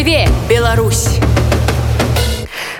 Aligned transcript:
Жыве 0.00 0.26
Беларусь! 0.48 1.20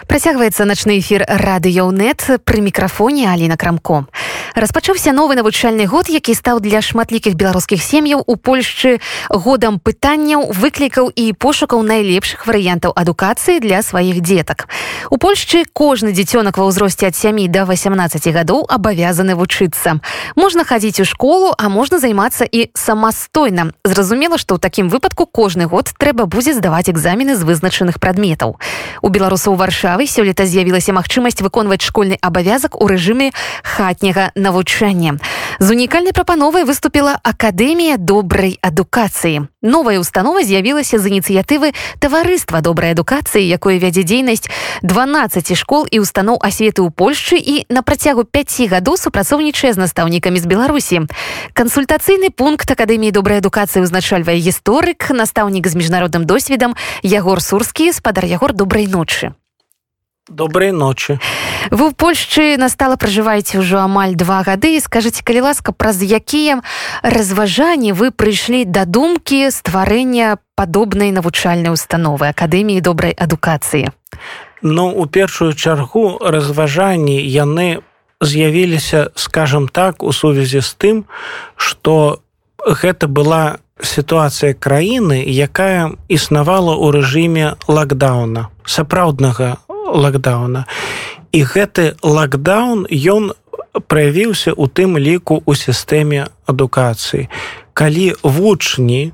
Працягваецца 0.08 0.64
начны 0.64 0.96
эфір 1.04 1.26
радыёнет 1.28 2.24
пры 2.48 2.64
мікрафоне 2.64 3.28
Аліна 3.28 3.60
Крамко. 3.60 4.06
Распачаўся 4.54 5.12
новы 5.12 5.36
навучальны 5.36 5.86
год, 5.86 6.08
які 6.08 6.34
стаў 6.34 6.60
для 6.60 6.82
шматлікіх 6.82 7.34
беларускіх 7.34 7.82
сем'яў 7.82 8.24
у 8.26 8.34
Польшчы 8.36 8.98
годам 9.30 9.78
пытанняў, 9.78 10.50
выклікаў 10.50 11.12
і 11.14 11.32
пошукаў 11.38 11.82
найлепшых 11.86 12.46
варыянтаў 12.46 12.90
адукацыі 12.96 13.60
для 13.62 13.82
сваіх 13.82 14.18
дзетак. 14.20 14.66
У 15.10 15.18
Польшчы 15.22 15.64
кожны 15.72 16.10
дзіцёнак 16.10 16.58
ва 16.58 16.66
ўзросце 16.66 17.06
ад 17.06 17.14
сямі 17.14 17.46
да 17.46 17.62
18 17.62 18.26
гадоў 18.34 18.66
абавязаны 18.66 19.38
вучыцца. 19.38 20.02
Можна 20.34 20.66
хадзіць 20.66 21.00
у 21.00 21.06
школу, 21.06 21.54
а 21.54 21.68
можна 21.70 22.02
займацца 22.02 22.42
і 22.42 22.74
самастойна. 22.74 23.70
Зразумела, 23.84 24.34
што 24.38 24.58
ў 24.58 24.58
такім 24.58 24.90
выпадку 24.90 25.30
кожны 25.30 25.70
год 25.70 25.94
трэба 25.94 26.26
будзе 26.26 26.58
здаваць 26.58 26.90
экзамены 26.90 27.38
з 27.38 27.46
вызначаных 27.46 28.02
прадметаў. 28.02 28.58
У 29.02 29.08
беларусаў 29.08 29.54
варшавы 29.54 30.10
сёлета 30.10 30.42
з'явілася 30.42 30.90
магчымасць 30.90 31.38
выконваць 31.38 31.86
школьны 31.86 32.18
абавязак 32.18 32.74
у 32.74 32.90
рэжыме 32.90 33.30
хатняга 33.62 34.32
навучання. 34.40 35.18
З 35.60 35.70
унікальнай 35.70 36.12
прапановай 36.12 36.64
выступіла 36.64 37.20
акадэмія 37.22 37.96
добрай 37.96 38.58
адукацыі. 38.62 39.46
Новая 39.62 40.00
установа 40.00 40.42
з'явілася 40.42 40.98
з 40.98 41.12
ініцыятывы 41.12 41.76
таварыства 42.00 42.60
добрай 42.64 42.96
адукацыі, 42.96 43.44
якое 43.44 43.76
вядзе 43.78 44.02
дзейнасць 44.02 44.48
12 44.82 45.52
школ 45.52 45.84
і 45.90 46.00
устаноў 46.00 46.40
асветы 46.40 46.80
ў 46.80 46.88
Польшчы 46.88 47.36
і 47.36 47.68
на 47.68 47.84
працягу 47.84 48.24
5 48.24 48.72
гадоў 48.72 48.96
супрацоўнічае 48.96 49.76
з 49.76 49.84
настаўнікамі 49.84 50.40
з 50.40 50.46
Беларусі. 50.48 50.96
Кансультацыйны 51.52 52.32
пункт 52.32 52.70
акадэміі 52.70 53.12
добрай 53.12 53.44
адукацыі 53.44 53.84
ўзначальвае 53.84 54.40
гісторык, 54.40 55.12
настаўнік 55.12 55.68
з 55.68 55.76
міжнародным 55.76 56.24
досведам 56.24 56.72
Ягор 57.04 57.44
Сурскі, 57.44 57.92
спадар 57.92 58.24
Ягор 58.24 58.56
добрай 58.56 58.88
ночы 58.88 59.36
доброй 60.30 60.72
ночи. 60.72 61.18
Вы 61.70 61.90
в 61.90 61.94
польшчы 61.94 62.56
настала 62.56 62.96
пражываеце 62.96 63.58
ўжо 63.58 63.82
амаль 63.82 64.14
два 64.14 64.42
гады 64.46 64.80
скажите 64.80 65.22
калі 65.26 65.50
ласка 65.50 65.72
праз 65.72 66.00
якія 66.02 66.62
разважанні 67.02 67.92
вы 67.92 68.10
прыйшлі 68.14 68.64
да 68.64 68.86
думкі 68.86 69.50
стварэння 69.50 70.38
падобнай 70.54 71.10
навучальнай 71.10 71.74
установы 71.74 72.30
акадэміі 72.30 72.80
добрай 72.80 73.12
адукацыі 73.12 73.92
ну 74.62 74.88
у 74.88 75.06
першую 75.06 75.52
чаргу 75.52 76.18
разважанні 76.22 77.20
яны 77.20 77.82
з'явіліся 78.22 79.10
скажем 79.14 79.68
так 79.68 80.02
у 80.02 80.12
сувязі 80.12 80.62
з 80.62 80.70
тым 80.78 80.96
что 81.56 82.22
гэта 82.64 83.06
была 83.06 83.58
сітуацыя 83.82 84.54
краіны 84.54 85.24
якая 85.26 85.92
існавала 86.08 86.76
ў 86.76 86.86
рэжыме 86.98 87.46
лакдауна 87.68 88.48
сапраўднага 88.64 89.58
лакдауна 89.92 90.66
і 91.32 91.40
гэты 91.44 91.94
лакдаун 92.02 92.86
ён 92.90 93.32
праявіўся 93.86 94.52
у 94.52 94.66
тым 94.66 94.98
ліку 94.98 95.42
у 95.46 95.54
сістэме 95.54 96.26
адукацыі. 96.46 97.28
Калі 97.72 98.14
вучні 98.22 99.12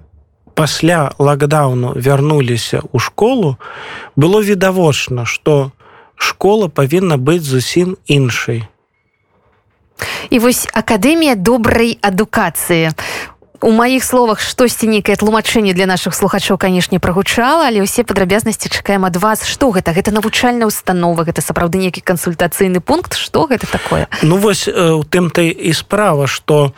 пасля 0.55 1.13
лакдауну 1.19 1.93
вярнуліся 1.97 2.81
ў 2.81 2.97
школу 2.99 3.57
было 4.17 4.41
відавочна 4.41 5.29
што 5.29 5.73
школа 6.17 6.69
павінна 6.69 7.21
быць 7.21 7.45
зусім 7.45 7.97
іншай. 8.09 8.65
І 10.31 10.39
вось 10.41 10.65
акадэмія 10.73 11.37
добрай 11.37 12.01
адукацыі 12.01 12.97
у 13.61 13.71
маіх 13.73 14.05
словах 14.05 14.41
штосьці 14.41 14.87
нейкае 14.91 15.17
тлумачэнне 15.17 15.73
для 15.73 15.87
наших 15.87 16.15
слухачоў 16.15 16.59
канешне 16.59 16.99
прагучала 16.99 17.67
але 17.67 17.83
ўсе 17.83 18.05
падрабязнасці 18.05 18.69
чакаем 18.69 19.05
ад 19.05 19.17
вас. 19.17 19.47
Что 19.47 19.71
гэта? 19.71 19.93
Гэта 19.93 20.13
навучальная 20.13 20.67
установа 20.67 21.25
гэта 21.25 21.41
сапраўды 21.41 21.79
нейкі 21.79 22.01
кансультацыйны 22.01 22.81
пункт? 22.81 23.15
Что 23.15 23.47
гэта 23.47 23.67
такое? 23.67 24.09
Ну 24.23 24.37
вось 24.37 24.69
у 24.69 25.05
тым 25.05 25.31
ты 25.31 25.51
і 25.51 25.73
справа 25.73 26.27
что 26.27 26.73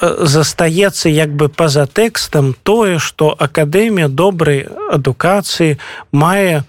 застаецца 0.00 1.08
як 1.08 1.32
бы 1.32 1.48
па-за 1.48 1.86
тэкстам 1.86 2.54
тое 2.62 2.98
што 2.98 3.32
акадэмія 3.32 4.08
добрай 4.08 4.68
адукацыі 4.92 5.78
мае 6.12 6.64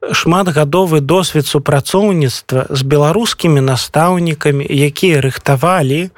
шматгадовы 0.00 1.00
досвед 1.00 1.46
супрацоўніцтва 1.46 2.66
з 2.70 2.82
беларускімі 2.82 3.60
настаўнікамі 3.60 4.64
якія 4.64 5.20
рыхтавалі 5.20 6.08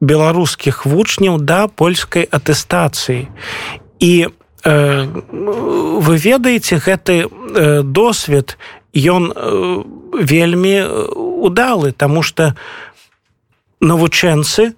беларускіх 0.00 0.86
вучняў 0.86 1.38
да 1.38 1.68
польскай 1.68 2.24
атэстацыі. 2.24 3.28
І 4.00 4.28
э, 4.28 5.06
вы 6.00 6.16
ведаеце 6.16 6.80
гэты 6.80 7.28
э, 7.28 7.82
досвед 7.82 8.56
ён 8.94 9.32
э, 9.32 9.84
вельмі 10.20 10.82
удалы 11.14 11.92
тому 11.92 12.22
что 12.22 12.56
навучэнцы 13.80 14.74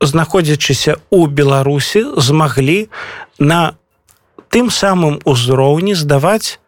знаходзячыся 0.00 0.96
у 1.10 1.26
беларусі 1.26 2.04
змаглі 2.16 2.88
на 3.38 3.74
тым 4.48 4.70
самым 4.70 5.20
узроўні 5.24 5.94
здаваць 5.94 6.60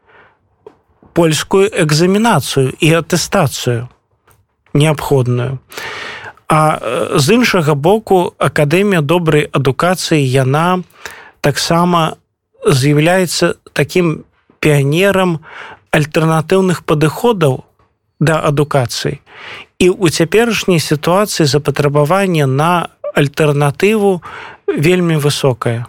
польскую 1.14 1.70
экзаменацыю 1.70 2.74
і 2.80 2.88
атэстацыю 3.00 3.88
неабходную 4.74 5.58
А 6.50 6.78
з 7.14 7.38
іншага 7.38 7.74
боку 7.78 8.34
акадэмія 8.42 9.00
добрай 9.06 9.46
адукацыі 9.46 10.18
яна 10.18 10.82
таксама 11.46 12.18
з'яўляецца 12.66 13.54
таким 13.72 14.26
піянерам 14.58 15.38
альтэрнатыўных 15.94 16.82
падыходаў 16.82 17.62
да 18.18 18.42
адукацыі. 18.50 19.22
І 19.78 19.86
ў 19.94 20.10
цяперашняй 20.10 20.82
сітуацыі 20.82 21.46
запатрабаванне 21.46 22.50
на 22.50 22.90
альтэрнатыву 23.14 24.18
вельмі 24.66 25.22
высокае. 25.22 25.86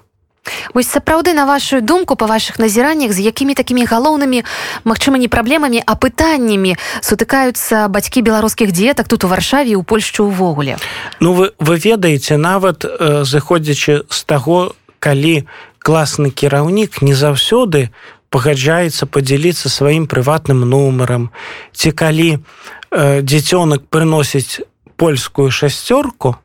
Вось 0.74 0.88
сапраўды 0.88 1.34
на 1.34 1.46
вашу 1.46 1.81
думку 1.81 2.16
па 2.16 2.25
ваших 2.25 2.59
назіраннях 2.59 3.12
з 3.12 3.19
якімі 3.22 3.53
такімі 3.53 3.85
галоўнымі 3.85 4.44
магчыма 4.84 5.18
не 5.22 5.28
праблемамі 5.28 5.84
а 5.85 5.94
пытаннямі 5.96 6.78
сутыкаюцца 7.02 7.88
бацькі 7.88 8.25
беларускіх 8.25 8.72
дзетак 8.72 9.07
тут 9.07 9.24
у 9.24 9.28
варшаве 9.28 9.75
у 9.75 9.84
польшчу 9.84 10.25
ўвогуле? 10.25 10.78
Ну 11.19 11.34
вы 11.34 11.52
вы 11.59 11.78
ведаеце 11.78 12.38
нават 12.38 12.85
э, 12.85 13.24
заходзячы 13.24 14.07
з 14.09 14.19
таго 14.25 14.74
калі 15.00 15.46
класны 15.79 16.31
кіраўнік 16.31 17.02
не 17.02 17.13
заўсёды 17.13 17.90
пагаджаецца 18.31 19.06
падзяліцца 19.06 19.69
сваім 19.69 20.08
прыватным 20.08 20.63
нумарам 20.66 21.29
ці 21.73 21.91
калі 21.91 22.40
э, 22.40 23.22
дзіцёнак 23.22 23.85
прыносіць 23.91 24.63
польскую 24.96 25.52
шасцёрку 25.52 26.40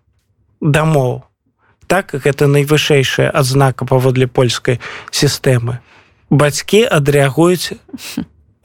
дамоў 0.61 1.23
так 1.87 2.15
гэта 2.15 2.47
найвышэйшая 2.47 3.31
адзнака 3.31 3.87
паводле 3.87 4.27
польскай 4.27 4.81
сістэмы. 5.11 5.79
Бацькі 6.31 6.83
адрэагуюць 6.85 7.79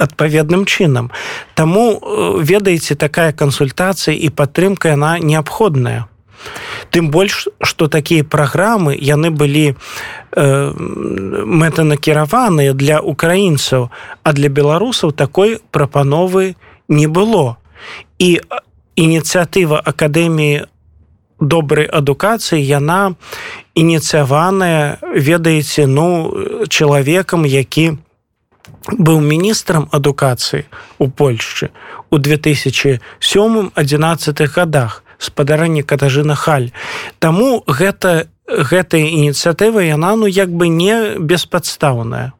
адпаведным 0.01 0.65
чынам. 0.65 1.11
Таму 1.53 2.01
э, 2.01 2.41
ведаеце 2.41 2.95
такая 2.95 3.31
кансультацыя 3.33 4.15
і 4.15 4.29
падтрымка 4.29 4.89
яна 4.97 5.19
неабходная. 5.19 6.07
Тым 6.89 7.13
больш 7.13 7.47
што 7.61 7.87
такія 7.87 8.25
праграмы 8.25 8.97
яны 8.97 9.29
былі 9.29 9.77
э, 9.77 10.73
мэтанакіраваныя 11.45 12.73
для 12.73 12.99
украінцаў 12.99 13.89
а 14.23 14.33
для 14.33 14.49
беларусаў 14.49 15.13
такой 15.13 15.61
прапановы 15.71 16.55
не 16.89 17.07
было. 17.07 17.57
І 18.17 18.41
ініцыятыва 18.97 19.79
акадэміі 19.79 20.65
добрай 21.41 21.85
адукацыі 21.85 22.61
яна 22.61 23.17
ініцыяваная 23.75 25.01
ведаеце 25.01 25.85
ну 25.89 26.07
чалавекам 26.69 27.45
які 27.45 27.97
быў 28.87 29.19
міністрам 29.19 29.89
адукацыі 29.91 30.65
у 30.97 31.09
польшчы 31.09 31.69
у 32.09 32.17
2007 32.17 33.01
11 33.75 34.53
годах 34.53 35.03
спадарэння 35.21 35.83
катажына 35.83 36.35
халь. 36.35 36.71
Таму 37.19 37.63
гэта 37.67 38.27
гэтая 38.51 39.05
ініцыятыва 39.07 39.79
яна 39.79 40.15
ну 40.15 40.27
як 40.27 40.49
бы 40.51 40.67
не 40.67 41.15
беспадстаўная 41.19 42.33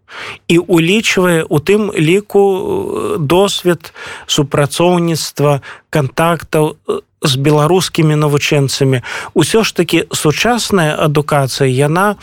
і 0.52 0.58
улічвае 0.60 1.46
у 1.48 1.60
тым 1.64 1.88
ліку 1.96 3.16
досвед 3.20 3.94
супрацоўніцтва 4.28 5.62
контактаў 5.90 6.76
з 7.22 7.36
беларускімі 7.38 8.16
навучэнцамі. 8.16 9.02
Ўсё 9.38 9.64
ж 9.64 9.76
таки 9.76 10.06
сучасная 10.12 10.98
адукацыя 10.98 11.70
яна 11.70 12.16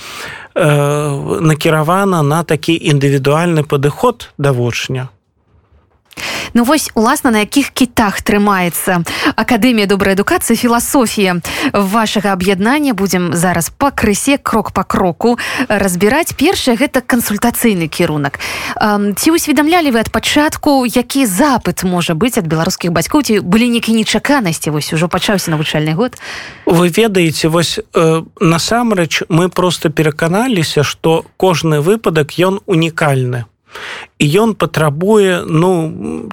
э, 0.54 1.40
накіравана 1.40 2.22
на 2.22 2.42
такі 2.42 2.74
індывідуальны 2.74 3.62
падыход 3.62 4.30
да 4.38 4.52
вучня 4.52 5.08
Ну 6.54 6.64
вось 6.64 6.90
уласна 6.94 7.30
на 7.30 7.38
якіх 7.44 7.70
кітах 7.70 8.22
трымаецца 8.22 9.04
акадэмія 9.36 9.86
добрай 9.86 10.14
адукацыі 10.14 10.56
філасофія 10.56 11.40
вашага 11.72 12.32
аб'яднання. 12.32 12.94
Будзем 12.94 13.34
зараз 13.34 13.70
пакрысе 13.70 14.38
крок 14.38 14.72
по 14.72 14.84
кроку 14.84 15.38
разбіраць. 15.68 16.32
Першае 16.32 16.76
гэта 16.76 17.00
кансультацыйны 17.00 17.88
кірунак. 17.88 18.40
Ці 19.16 19.28
усведамлялі 19.30 19.90
вы 19.90 20.00
ад 20.00 20.10
пачатку 20.10 20.86
які 20.86 21.26
запыт 21.26 21.84
можа 21.84 22.14
быць 22.14 22.38
ад 22.38 22.46
беларускіх 22.46 22.92
бацькоў 22.92 23.22
ці 23.22 23.40
былі 23.40 23.68
нейкія 23.68 23.98
нечаканасці? 23.98 24.70
Вось 24.70 24.92
ужо 24.92 25.08
пачаўся 25.08 25.50
навучальны 25.50 25.94
год. 25.94 26.16
Вы 26.66 26.88
ведаеце 26.88 27.48
вось 27.48 27.78
э, 27.78 28.22
насамрэч 28.40 29.22
мы 29.28 29.48
просто 29.48 29.90
пераканаліся 29.90 30.82
что 30.82 31.24
кожны 31.36 31.80
выпадак 31.80 32.38
ён 32.38 32.60
унікальны 32.66 33.44
і 34.18 34.26
ён 34.26 34.54
патрабуе 34.54 35.42
ну 35.46 35.70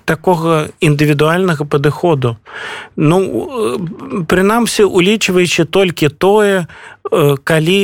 такога 0.06 0.70
індывідуальнага 0.82 1.66
падыходу. 1.66 2.38
Ну 2.96 3.18
прынамсі 4.28 4.88
улічваючы 4.90 5.66
толькі 5.66 6.10
тое 6.10 6.68
калі 7.44 7.80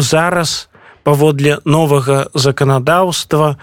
зараз 0.00 0.68
паводле 1.02 1.58
новага 1.64 2.28
заканадаўства 2.34 3.56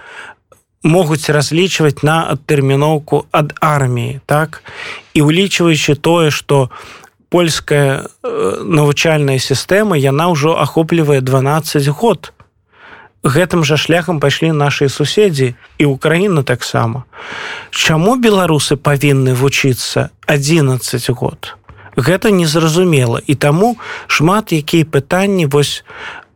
могуць 0.82 1.30
разлічваць 1.30 2.02
на 2.02 2.30
адтэрміноўку 2.34 3.26
ад 3.30 3.54
арміі 3.60 4.20
так? 4.26 4.62
І 5.14 5.22
улічваючы 5.22 5.94
тое 5.94 6.30
што 6.30 6.70
польская 7.28 8.06
навучальная 8.22 9.38
сістэма 9.38 9.98
яна 9.98 10.30
ўжо 10.34 10.54
ахоплівае 10.58 11.20
12 11.20 11.86
год 11.98 12.32
гэтым 13.26 13.64
жа 13.66 13.76
шляхам 13.76 14.20
пайшлі 14.22 14.52
нашыя 14.54 14.88
суседзі 14.88 15.54
і 15.78 15.84
Украіна 15.90 16.42
таксама. 16.42 17.04
Чаму 17.70 18.16
беларусы 18.16 18.76
павінны 18.76 19.34
вучыцца 19.34 20.10
11 20.26 21.10
год? 21.10 21.56
Гэта 21.96 22.30
незразумела 22.30 23.20
і 23.26 23.34
таму 23.34 23.76
шмат 24.06 24.52
якія 24.52 24.84
пытанні 24.84 25.46
вось 25.46 25.82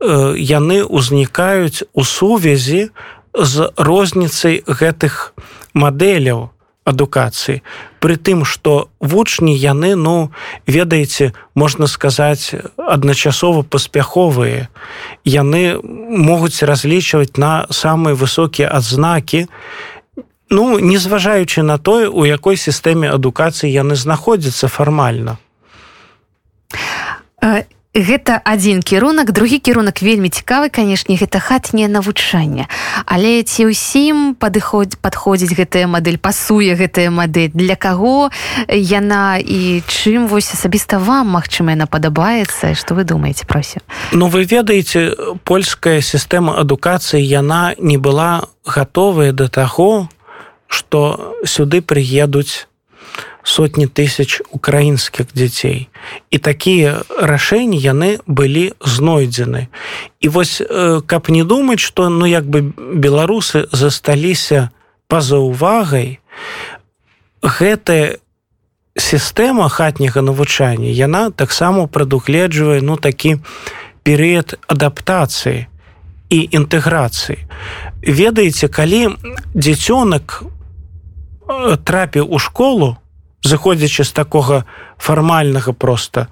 э, 0.01 0.35
яны 0.37 0.83
ўзнікаюць 0.83 1.85
у 1.93 2.03
сувязі 2.05 2.91
з 3.35 3.71
розніцай 3.77 4.65
гэтых 4.67 5.37
мадэляў 5.75 6.51
адукацыі. 6.85 7.63
Пры 8.01 8.17
тым 8.17 8.45
што 8.45 8.89
вучні 9.01 9.53
яны 9.55 9.95
ну 9.95 10.33
ведаеце 10.67 11.33
можна 11.55 11.87
сказаць 11.87 12.55
адначасова 12.77 13.63
паспяховыя. 13.63 14.69
Яны 15.25 15.79
могуць 15.83 16.63
разлічваць 16.63 17.37
на 17.37 17.67
самыя 17.71 18.15
высокія 18.15 18.69
адзнакі 18.69 19.47
ну 20.51 20.79
не 20.79 20.99
зважаючы 20.99 21.63
на 21.63 21.79
тое 21.79 22.09
у 22.09 22.25
якой 22.25 22.57
сістэме 22.57 23.11
адукацыі 23.11 23.71
яны 23.71 23.95
знаходзяцца 23.95 24.69
фармальна 24.69 25.39
гэта 27.95 28.39
адзін 28.45 28.83
кірунак 28.87 29.33
другі 29.33 29.59
кірунак 29.59 29.99
вельмі 30.03 30.31
цікавы 30.31 30.71
канешне 30.71 31.19
гэта 31.19 31.43
хатняе 31.43 31.91
навучанне. 31.91 32.71
Але 33.07 33.43
ці 33.43 33.67
ўсім 33.67 34.39
падыходзь 34.39 34.95
падходзіць 35.03 35.59
гэтая 35.59 35.91
мадэль 35.91 36.23
пасуе 36.23 36.79
гэтая 36.79 37.11
мадэль? 37.11 37.51
Для 37.51 37.75
каго 37.75 38.31
яна 38.71 39.43
і 39.43 39.83
чым 39.91 40.31
вось 40.31 40.55
асабіста 40.55 41.03
вам 41.03 41.35
магчыма 41.35 41.75
яна 41.75 41.91
падабаецца? 41.91 42.79
Што 42.79 42.95
вы 42.95 43.03
думаеце 43.03 43.43
прося 43.47 43.83
Ну 44.13 44.31
вы 44.31 44.47
ведаеце 44.47 45.37
польская 45.43 45.99
сістэма 46.01 46.63
адукацыі 46.63 47.19
яна 47.19 47.75
не 47.79 47.99
была 47.99 48.47
гатовая 48.63 49.33
да 49.33 49.51
таго 49.51 50.07
што 50.71 51.35
сюды 51.43 51.83
прыедуць 51.83 52.70
сотні 53.43 53.87
тысяч 53.87 54.43
украінскіх 54.51 55.33
дзяцей 55.35 55.89
і 56.31 56.39
такія 56.39 57.03
рашэнні 57.19 57.79
яны 57.79 58.21
былі 58.27 58.73
знойдзены. 58.81 59.69
І 60.21 60.29
вось 60.29 60.63
каб 61.07 61.31
не 61.31 61.45
думаць 61.45 61.81
что 61.81 62.09
ну 62.09 62.27
як 62.27 62.45
бы 62.45 62.73
беларусы 62.77 63.67
засталіся 63.73 64.71
па-за 65.09 65.39
увагай 65.39 66.21
гэтая 67.43 68.21
сістэма 68.97 69.69
хатняга 69.69 70.23
навучання 70.23 70.91
яна 70.91 71.31
таксама 71.31 71.87
прадугледжвае 71.87 72.81
ну 72.83 72.97
такі 72.97 73.41
перыяд 74.05 74.59
адаптацыі 74.67 75.67
і 76.31 76.49
інтэграцыі. 76.51 77.39
Ведаеце 78.03 78.69
калі 78.69 79.19
дзіцёнак 79.55 80.43
трапіў 81.85 82.27
у 82.31 82.39
школу 82.39 82.97
заходзячы 83.43 84.05
з 84.05 84.13
такога 84.13 84.65
фармальнага 84.99 85.73
просто 85.73 86.29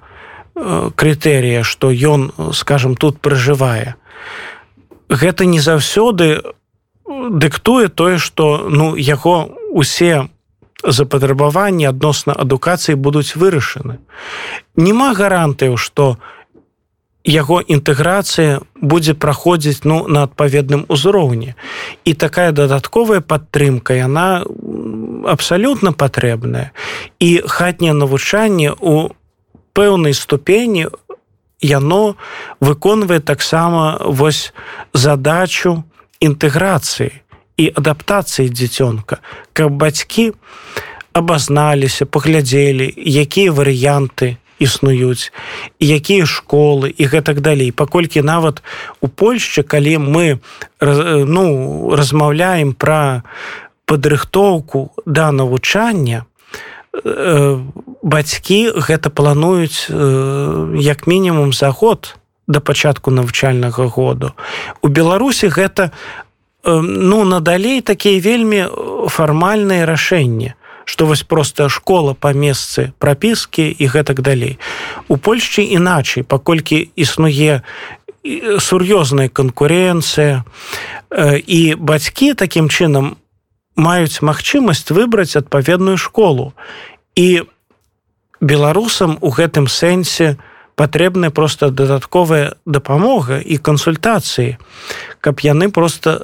э, 0.54 0.90
крытэрія 0.94 1.64
што 1.64 1.90
ён 1.90 2.52
скажем 2.52 2.96
тут 2.96 3.20
пражывае. 3.20 3.94
Гэта 5.08 5.44
не 5.44 5.60
заўсёды 5.60 6.42
дыктуе 7.08 7.88
тое 7.88 8.18
што 8.18 8.68
ну 8.68 8.96
яго 8.96 9.48
усе 9.72 10.28
запатрабаванні 10.84 11.88
адносна 11.88 12.32
адукацыі 12.32 12.94
будуць 12.94 13.34
вырашаны. 13.34 13.98
Няма 14.76 15.14
гарантыяў 15.14 15.76
што 15.76 16.18
яго 17.28 17.60
інтэграцыя 17.60 18.60
будзе 18.80 19.14
праходзіць 19.14 19.84
ну 19.84 20.06
на 20.08 20.22
адпаведным 20.22 20.86
узроўні. 20.88 21.54
І 22.04 22.14
такая 22.14 22.52
дадатковая 22.52 23.20
падтрымка 23.20 23.94
яна 23.94 24.44
абсалютна 25.26 25.92
патрэбная 25.92 26.70
і 27.18 27.42
хатняе 27.46 27.92
навучанне 27.92 28.72
у 28.72 29.10
пэўнай 29.72 30.14
ступені 30.14 30.88
яно 31.60 32.16
выконвае 32.60 33.20
таксама 33.20 33.98
вось 34.04 34.52
задачу 34.92 35.84
інтэграцыі 36.20 37.10
і 37.58 37.64
адаптацыі 37.74 38.48
дзіцёнка. 38.48 39.18
Каб 39.52 39.74
бацькі 39.74 40.32
абазналіся 41.12 42.06
паглядзелі 42.06 42.94
якія 42.94 43.50
варыянты 43.50 44.38
існуюць 44.58 45.30
якія 45.78 46.26
школы 46.26 46.90
і 46.90 47.04
гэтак 47.06 47.40
далей. 47.40 47.70
Паколькі 47.72 48.22
нават 48.22 48.62
у 49.00 49.08
Польшчы 49.08 49.62
калі 49.62 49.98
мы 49.98 50.38
ну 50.80 51.94
размаўляем 51.94 52.74
пра 52.74 53.22
падрыхтоўку 53.88 54.92
да 55.06 55.32
навучання 55.32 56.24
э, 56.92 57.58
бацькі 58.02 58.60
гэта 58.76 59.08
плануюць 59.08 59.88
э, 59.88 60.76
як 60.76 61.06
мінімум 61.06 61.52
за 61.52 61.70
год 61.70 62.16
да 62.46 62.60
пачатку 62.60 63.10
навучальнага 63.10 63.88
году. 63.88 64.32
У 64.82 64.88
беларусі 64.88 65.48
гэта 65.48 65.90
э, 66.64 66.80
ну 66.80 67.24
надалей 67.24 67.80
такія 67.80 68.20
вельмі 68.20 68.68
фармальныя 69.08 69.88
рашэнні 69.88 70.52
што 70.88 71.04
вось 71.06 71.22
просто 71.22 71.68
школа 71.68 72.16
па 72.16 72.32
месцы 72.32 72.92
прапіскі 72.98 73.68
і 73.72 73.84
гэтак 73.88 74.20
далей. 74.24 74.56
У 75.08 75.16
польшчы 75.16 75.64
іначай 75.64 76.24
паколькі 76.24 76.92
існуе 76.96 77.60
сур'ёзная 78.60 79.28
канкурэнцыя 79.28 80.44
і 81.44 81.60
бацькі 81.76 82.32
такім 82.32 82.72
чынам 82.72 83.16
маюць 83.78 84.20
магчымасць 84.20 84.90
выбраць 84.90 85.38
адпаведную 85.38 85.96
школу. 85.96 86.52
І 87.14 87.46
беларусам 88.42 89.18
у 89.22 89.30
гэтым 89.30 89.70
сэнсе 89.70 90.36
патрэбная 90.78 91.30
просто 91.30 91.70
дадатковая 91.70 92.54
дапамога 92.66 93.38
і 93.42 93.58
кансультацыі 93.58 94.58
каб 95.20 95.42
яны 95.42 95.70
просто 95.74 96.22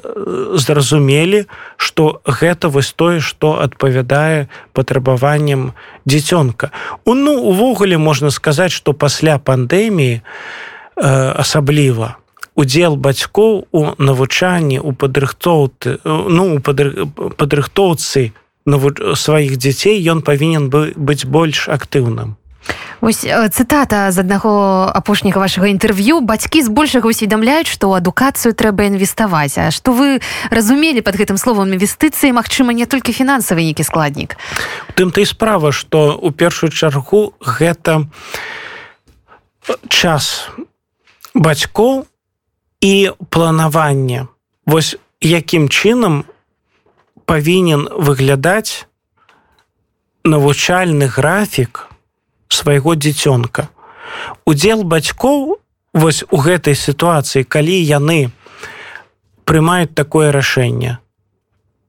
зразумелі 0.55 1.45
что 1.75 2.21
гэта 2.23 2.71
вось 2.71 2.95
тое 2.95 3.19
что 3.19 3.59
адпавядае 3.59 4.47
патрабаванням 4.71 5.73
дзіцёнка. 6.07 6.71
Ну 7.05 7.35
увогуле 7.43 7.97
можна 7.97 8.31
сказаць 8.31 8.71
что 8.71 8.93
пасля 8.93 9.39
пандэміі 9.39 10.21
э, 10.21 10.21
асабліва 11.35 12.15
удзел 12.55 12.95
бацькоў 12.95 13.67
у 13.71 13.81
навучанні 13.99 14.79
у 14.79 14.95
падрыхтоўцы 14.95 15.99
ну 16.03 16.59
падрыхтоўцы 16.63 18.31
сваіх 18.65 19.57
дзяцей 19.59 20.01
ён 20.09 20.25
павінен 20.25 20.71
бы 20.73 20.91
быць 20.95 21.25
больш 21.25 21.69
актыўным. 21.69 22.35
Вось 23.01 23.21
цытата 23.21 24.09
з 24.09 24.17
аднаго 24.17 24.89
апошняга 24.89 25.37
вашага 25.37 25.69
інтэрв'ю. 25.69 26.25
Бацькі 26.25 26.65
збольшага 26.65 27.05
усведамляюць 27.05 27.69
што 27.69 27.93
ў 27.93 28.01
адукацыю 28.01 28.57
трэба 28.57 28.89
інвеставаць. 28.89 29.61
А 29.61 29.69
што 29.69 29.93
вы 29.93 30.25
разумелі 30.49 31.05
под 31.05 31.13
гэтым 31.13 31.37
словам 31.37 31.69
інвестыцыі 31.77 32.33
Мачыма 32.33 32.73
не 32.73 32.89
толькі 32.89 33.13
фінансавы 33.13 33.61
нейкі 33.61 33.85
складнік? 33.85 34.33
Тым 34.97 35.13
ты 35.13 35.29
справа 35.29 35.69
што 35.69 36.17
у 36.17 36.33
першую 36.33 36.73
чаргу 36.73 37.37
гэта 37.37 38.09
час 39.93 40.49
бацькоў 41.37 42.09
і 42.85 43.11
планаванне. 43.29 44.27
Вось 44.65 44.95
якім 45.21 45.69
чынам 45.73 46.23
павінен 47.25 47.89
выглядаць 47.97 48.85
навучальны 50.21 51.09
графік 51.09 51.89
свайго 52.49 52.93
дзіцёнка. 52.93 53.69
Удзел 54.45 54.83
бацькоў 54.83 55.57
вось 55.93 56.21
у 56.29 56.37
гэтай 56.37 56.77
сітуацыі 56.77 57.49
калі 57.49 57.73
яны 57.73 58.29
прымаюць 59.49 59.97
такое 59.97 60.29
рашэнне 60.29 60.97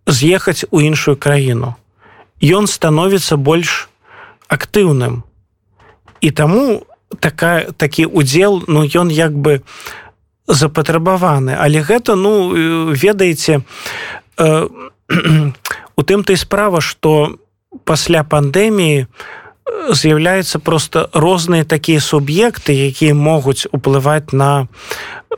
з'ехаць 0.06 0.64
у 0.70 0.80
іншую 0.80 1.16
краіну 1.20 1.74
ён 2.40 2.66
становіцца 2.72 3.36
больш 3.36 3.88
актыўным. 4.48 5.24
І 6.20 6.30
таму 6.30 6.86
такая 7.20 7.72
такі 7.76 8.06
удзел 8.06 8.62
ну 8.66 8.84
ён 8.84 9.12
як 9.12 9.36
бы 9.36 9.60
запатрабаваны. 10.46 11.56
Але 11.58 11.82
гэта 11.82 12.14
ну 12.14 12.52
ведаеце 12.92 13.62
э, 14.38 14.68
у 15.96 16.02
тым 16.02 16.24
ты 16.24 16.36
справа 16.36 16.80
что 16.80 17.38
пасля 17.84 18.24
пандэміі 18.24 19.06
з'яўляецца 19.90 20.58
просто 20.58 21.10
розныя 21.12 21.64
такія 21.64 22.00
суб'екты 22.00 22.72
якія 22.72 23.14
могуць 23.14 23.66
уплываць 23.72 24.32
на 24.32 24.68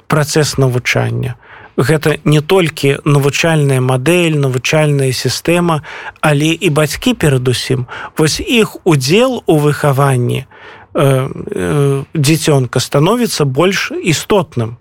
працэс 0.06 0.58
навучання. 0.58 1.36
Гэта 1.78 2.18
не 2.24 2.40
толькі 2.40 2.98
навучальная 3.04 3.80
мадэль 3.80 4.36
навучальная 4.36 5.12
сістэма 5.12 5.82
але 6.20 6.52
і 6.52 6.68
бацькі 6.70 7.14
перадусім. 7.14 7.86
Вось 8.18 8.40
іх 8.40 8.76
удзел 8.84 9.42
у 9.46 9.56
выхаванні 9.56 10.44
э, 10.44 10.48
э, 10.94 12.04
дзіцёнка 12.14 12.80
становіцца 12.80 13.44
больш 13.44 13.92
істотным 13.92 14.76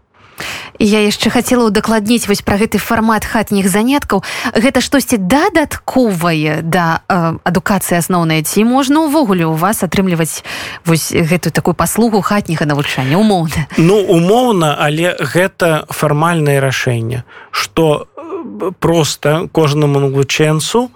я 0.80 1.02
яшчэ 1.02 1.30
хацела 1.30 1.66
удакладніць 1.66 2.28
вось 2.28 2.42
пра 2.42 2.58
гэты 2.58 2.78
фармат 2.78 3.26
хатніх 3.26 3.70
заняткаў. 3.70 4.24
Гэта 4.54 4.82
штосьці 4.82 5.18
дадатковае 5.18 6.62
да 6.62 7.02
э, 7.10 7.38
адукацыі 7.44 7.98
асноўнай 7.98 8.44
ці 8.44 8.64
можна 8.64 9.10
ўвогуле 9.10 9.50
у 9.50 9.54
вас 9.58 9.84
атрымліваць 9.84 10.46
вось 10.86 11.12
гэтую 11.12 11.52
такую 11.52 11.74
паслугу 11.74 12.22
хатняга 12.22 12.66
навучання 12.66 13.18
умоўна? 13.18 13.68
Ну 13.78 13.98
умоўна 13.98 14.78
але 14.80 15.18
гэта 15.20 15.86
фармальнае 15.90 16.60
рашэнне 16.60 17.24
что 17.52 18.08
э, 18.16 18.72
просто 18.80 19.50
кожнаму 19.52 20.00
навучэнцу 20.00 20.90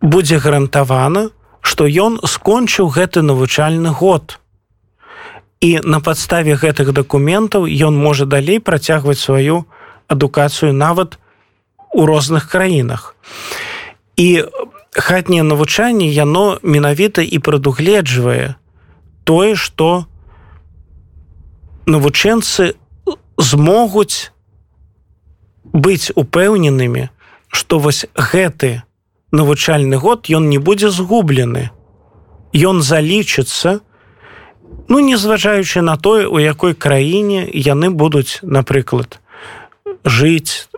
будзе 0.00 0.38
гарантавана 0.38 1.30
што 1.64 1.88
ён 1.88 2.20
скончыў 2.20 2.92
гэты 2.92 3.24
навучальны 3.24 3.88
год. 3.88 4.36
то 4.36 4.43
і 5.64 5.80
на 5.80 5.98
падставе 6.04 6.60
гэтых 6.60 6.92
дакументаў 6.92 7.64
ён 7.64 7.96
можа 7.96 8.28
далей 8.28 8.60
працягваць 8.60 9.20
сваю 9.20 9.64
адукацыю 10.12 10.76
нават 10.76 11.16
у 11.88 12.04
розных 12.04 12.50
краінах. 12.52 13.16
І 14.20 14.44
хатняе 14.92 15.42
навучанне 15.42 16.10
яно 16.12 16.60
менавіта 16.60 17.24
і 17.24 17.40
прадугледжвае 17.40 18.60
тое 19.24 19.56
што 19.56 20.04
навучэнцы 21.88 22.68
змогуць 23.40 24.28
быць 25.72 26.12
упэўненымі 26.12 27.08
што 27.48 27.80
вось 27.80 28.04
гэты 28.12 28.84
навучальны 29.32 29.96
год 29.96 30.28
ён 30.28 30.52
не 30.52 30.60
будзе 30.60 30.92
згублены. 30.92 31.70
Ён 32.52 32.84
залічыцца 32.84 33.80
у 33.80 33.93
Ну 34.88 35.00
незважаючы 35.00 35.80
на 35.80 35.96
тое, 35.96 36.26
у 36.28 36.38
якой 36.38 36.74
краіне 36.74 37.48
яны 37.52 37.90
будуць, 37.90 38.40
напрыклад, 38.42 39.20
жыць 40.04 40.68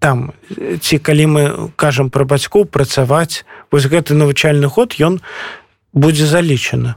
там 0.00 0.32
ці 0.80 0.98
калі 0.98 1.26
мы 1.26 1.42
кажам 1.76 2.08
пра 2.10 2.24
бацькоў 2.24 2.64
працаваць, 2.64 3.44
вось 3.70 3.86
гэты 3.86 4.16
навучальны 4.16 4.66
ход 4.66 4.96
ён 4.96 5.20
будзе 5.92 6.24
залічаны. 6.26 6.96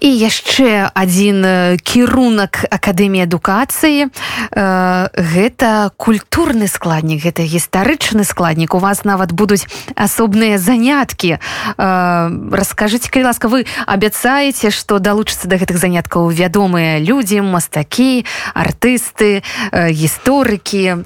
І 0.00 0.08
яшчэ 0.08 0.90
адзін 0.94 1.78
кірунак 1.82 2.64
акадэміі 2.70 3.26
адукацыі. 3.26 4.08
Э, 4.08 5.08
гэта 5.12 5.90
культурны 5.96 6.68
складнік 6.68 7.22
гэта 7.22 7.42
гістарычны 7.42 8.24
складнік. 8.24 8.74
У 8.74 8.78
вас 8.78 9.04
нават 9.04 9.32
будуць 9.32 9.66
асобныя 9.94 10.58
заняткі. 10.58 11.38
Э, 11.38 12.30
расскажыце 12.52 13.10
калі 13.10 13.34
ласка 13.34 13.48
вы 13.48 13.66
абяцаеце 13.86 14.70
што 14.70 14.98
далучыцца 14.98 15.48
да 15.48 15.58
гэтых 15.58 15.78
заняткаў 15.78 16.30
вядомыя 16.30 16.98
людзі 17.02 17.42
мастакі 17.42 18.24
артысты 18.54 19.42
э, 19.42 19.90
гісторыкі. 19.90 21.04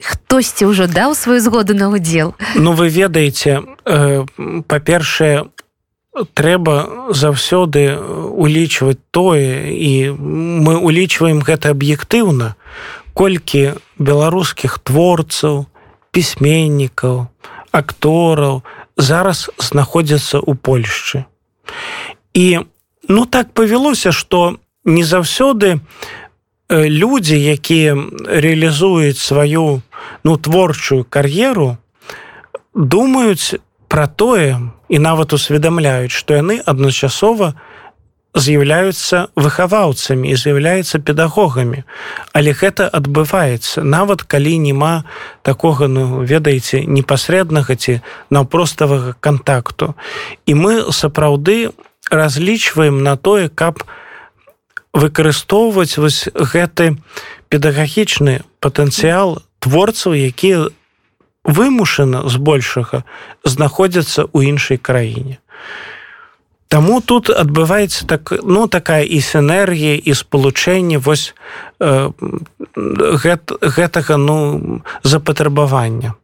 Хтосьці 0.00 0.64
ўжо 0.64 0.88
даў 0.88 1.12
сваю 1.12 1.44
згоду 1.44 1.76
на 1.76 1.92
удзел 1.92 2.32
Ну 2.56 2.72
вы 2.72 2.88
ведаеце 2.88 3.60
па-першае 3.84 5.44
у 5.44 5.59
трэба 6.10 7.08
заўсёды 7.14 7.94
улічваць 8.34 8.98
тое 9.10 9.70
і 9.70 10.10
мы 10.18 10.76
улічваем 10.76 11.42
гэта 11.46 11.70
аб'ектыўна 11.76 12.54
колькі 13.14 13.78
беларускіх 13.98 14.78
творцаў 14.82 15.66
пісьменнікаў 16.10 17.30
актораў 17.70 18.62
зараз 18.98 19.50
знаходзяцца 19.58 20.42
ў 20.42 20.58
польшчы. 20.58 21.24
І 22.34 22.66
ну 23.06 23.26
так 23.26 23.54
павялося 23.54 24.10
что 24.10 24.58
не 24.84 25.04
заўсёды 25.06 25.78
людзі 26.70 27.38
якія 27.38 27.94
реалізуюць 28.26 29.18
сваю 29.18 29.82
ну 30.24 30.36
творчую 30.36 31.04
кар'еру 31.04 31.78
думаюць 32.74 33.62
пра 33.86 34.06
тое 34.06 34.58
і 34.90 34.98
нават 34.98 35.32
усведамляюць, 35.32 36.10
што 36.10 36.34
яны 36.34 36.58
адначасова 36.66 37.54
з'яўляюцца 38.34 39.30
выхаваўцамі 39.34 40.30
і 40.30 40.36
з'яўляюцца 40.38 40.98
педагогамі. 40.98 41.82
Але 42.34 42.54
гэта 42.54 42.86
адбываецца 42.90 43.82
нават 43.82 44.22
калі 44.22 44.58
няма 44.58 45.06
такога 45.42 45.86
ну 45.86 46.22
ведаеце 46.22 46.82
непасрэднага 46.86 47.74
ці 47.74 48.02
наўпроставага 48.30 49.14
кантакту. 49.18 49.94
І 50.46 50.54
мы 50.54 50.92
сапраўды 50.94 51.70
разлічваем 52.10 53.02
на 53.02 53.16
тое, 53.16 53.48
каб 53.48 53.82
выкарыстоўваць 54.94 55.98
вось 55.98 56.26
гэты 56.34 56.98
педагагічны 57.50 58.42
патэнцыял 58.58 59.42
творцаў, 59.58 60.14
якія 60.14 60.70
вымушана 61.44 62.28
збольшага 62.28 63.04
знаходзяцца 63.44 64.28
ў 64.28 64.52
іншай 64.54 64.78
краіне. 64.78 65.40
Таму 66.70 67.00
тут 67.02 67.30
адбываецца 67.34 68.06
так 68.06 68.30
ну 68.46 68.68
такая 68.70 69.02
і 69.02 69.18
сінергія 69.18 69.98
і 69.98 70.14
спалучэнне 70.14 71.02
вось 71.02 71.34
э, 71.82 72.10
гэт, 73.24 73.50
гэтага 73.58 74.16
ну 74.16 74.38
запатрабавання. 75.02 76.14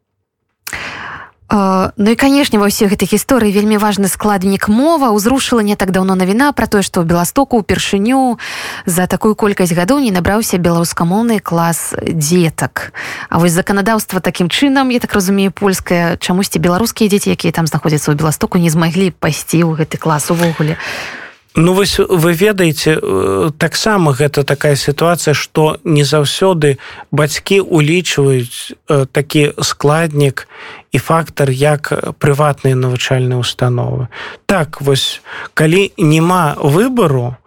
Ну 1.48 2.10
і 2.10 2.16
канешне 2.18 2.58
ва 2.58 2.66
ўсіх 2.66 2.90
гэтых 2.90 3.14
гісторый 3.14 3.54
вельмі 3.54 3.78
важны 3.78 4.10
складнік 4.10 4.66
мова. 4.66 5.14
Узрушыла 5.14 5.62
не 5.62 5.78
так 5.78 5.94
даўно 5.94 6.18
навіна 6.18 6.50
пра 6.50 6.66
тое 6.66 6.82
што 6.82 7.02
ў 7.02 7.06
беластоку 7.06 7.62
упершыню 7.62 8.42
за 8.82 9.06
такую 9.06 9.38
колькасць 9.38 9.70
гадоў 9.70 10.02
не 10.02 10.10
набраўся 10.10 10.58
беларускамоўны 10.58 11.38
клас 11.38 11.94
дзетак 12.02 12.90
А 13.30 13.38
вось 13.38 13.54
заканадаўства 13.54 14.18
такім 14.18 14.50
чынам 14.50 14.90
я 14.90 14.98
так 14.98 15.14
разумею 15.14 15.54
польская 15.54 16.18
чамусьці 16.18 16.58
беларускія 16.58 17.06
дзеці 17.06 17.38
якія 17.38 17.54
там 17.54 17.70
знаходзяцца 17.70 18.10
ў 18.10 18.18
беластоку 18.18 18.58
не 18.58 18.70
змаглі 18.70 19.14
пайсці 19.14 19.62
ў 19.62 19.78
гэты 19.78 20.02
клас 20.02 20.30
увогуле. 20.34 20.74
а 20.74 21.25
Ну 21.56 21.72
вось 21.72 21.98
вы 21.98 22.32
ведаеце 22.32 23.00
э, 23.00 23.50
таксама 23.56 24.12
гэта 24.12 24.44
такая 24.44 24.76
сітуацыя 24.76 25.32
што 25.32 25.80
не 25.84 26.04
заўсёды 26.04 26.76
бацькі 27.10 27.64
улічваюць 27.64 28.76
э, 28.76 29.06
такі 29.08 29.56
складнік 29.64 30.48
і 30.92 30.98
фактар 30.98 31.48
як 31.50 31.88
прыватныя 32.20 32.76
навучальныя 32.76 33.40
установы 33.40 34.12
так 34.44 34.84
вось 34.84 35.24
калі 35.54 35.96
няма 35.96 36.60
выбару 36.60 37.40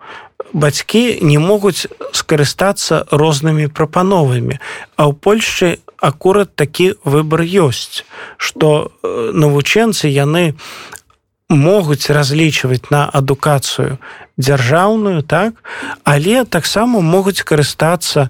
бацькі 0.54 1.22
не 1.22 1.38
могуць 1.38 1.86
скарыстацца 2.14 3.06
рознымі 3.12 3.70
прапановамі. 3.70 4.58
А 4.98 5.06
ў 5.06 5.14
польльшчы 5.14 5.86
акурат 6.02 6.56
такі 6.56 6.96
выбар 7.04 7.46
ёсць 7.46 8.08
што 8.38 8.90
э, 9.04 9.32
навучэнцы 9.38 10.10
яны 10.10 10.56
могуць 11.50 12.10
разлічваць 12.10 12.90
на 12.90 13.10
адукацыю 13.10 13.98
дзяржаўную 14.38 15.22
так? 15.24 15.54
Але 16.04 16.46
таксама 16.46 17.02
могуць 17.02 17.42
карыстацца 17.42 18.30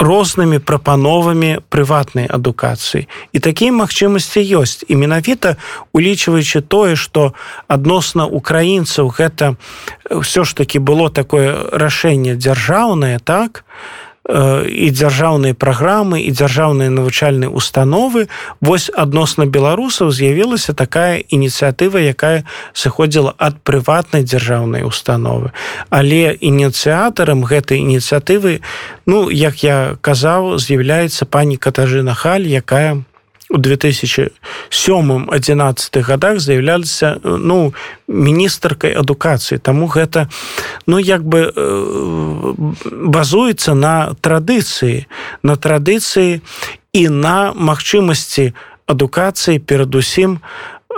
рознымі 0.00 0.58
прапановамі 0.64 1.60
прыватнай 1.68 2.24
адукацыі. 2.24 3.04
І 3.36 3.38
такія 3.38 3.72
магчымасці 3.76 4.40
ёсць. 4.40 4.80
І 4.88 4.96
менавіта 4.96 5.60
улічваючы 5.92 6.64
тое 6.64 6.96
што 6.96 7.36
адносна 7.68 8.24
украінцаў 8.24 9.12
гэта 9.12 9.60
ўсё 10.08 10.48
ж 10.48 10.56
таки 10.56 10.80
было 10.80 11.12
такое 11.12 11.52
рашэнне 11.68 12.40
дзяржаўнае 12.40 13.20
так 13.20 13.68
і 14.30 14.86
дзяржаўныя 14.90 15.54
праграмы 15.54 16.22
і 16.22 16.30
дзяржаўныя 16.30 16.90
навучальныя 16.90 17.50
установы. 17.50 18.28
Вось 18.60 18.90
адносна 18.94 19.46
беларусаў 19.46 20.10
з'явілася 20.14 20.72
такая 20.72 21.22
ініцыятыва 21.28 21.98
якая 21.98 22.46
сыходзіла 22.72 23.34
ад 23.38 23.58
прыватнай 23.66 24.22
дзяржаўнай 24.22 24.86
установы. 24.86 25.50
Але 25.90 26.38
ініцыятарам 26.38 27.44
гэтай 27.44 27.82
ініцыятывы 27.82 28.60
ну 29.06 29.30
як 29.30 29.64
я 29.66 29.96
казаў 30.00 30.58
з'яўляецца 30.58 31.26
пані 31.26 31.56
катажына 31.56 32.14
халь 32.14 32.46
якая 32.46 33.02
у 33.50 33.58
2007-11 33.58 36.02
годах 36.02 36.40
з'яўляліся 36.40 37.16
ну 37.24 37.74
міністркай 38.08 38.94
адукацыі 38.94 39.58
Таму 39.58 39.86
гэта 39.86 40.28
ну 40.86 40.98
як 40.98 41.26
бы 41.26 41.52
базуецца 42.86 43.74
на 43.74 44.14
традыцыі 44.20 45.06
на 45.42 45.56
традыцыі 45.56 46.40
і 46.92 47.08
на 47.08 47.52
магчымасці 47.54 48.52
адукацыі 48.86 49.58
перадусім 49.58 50.38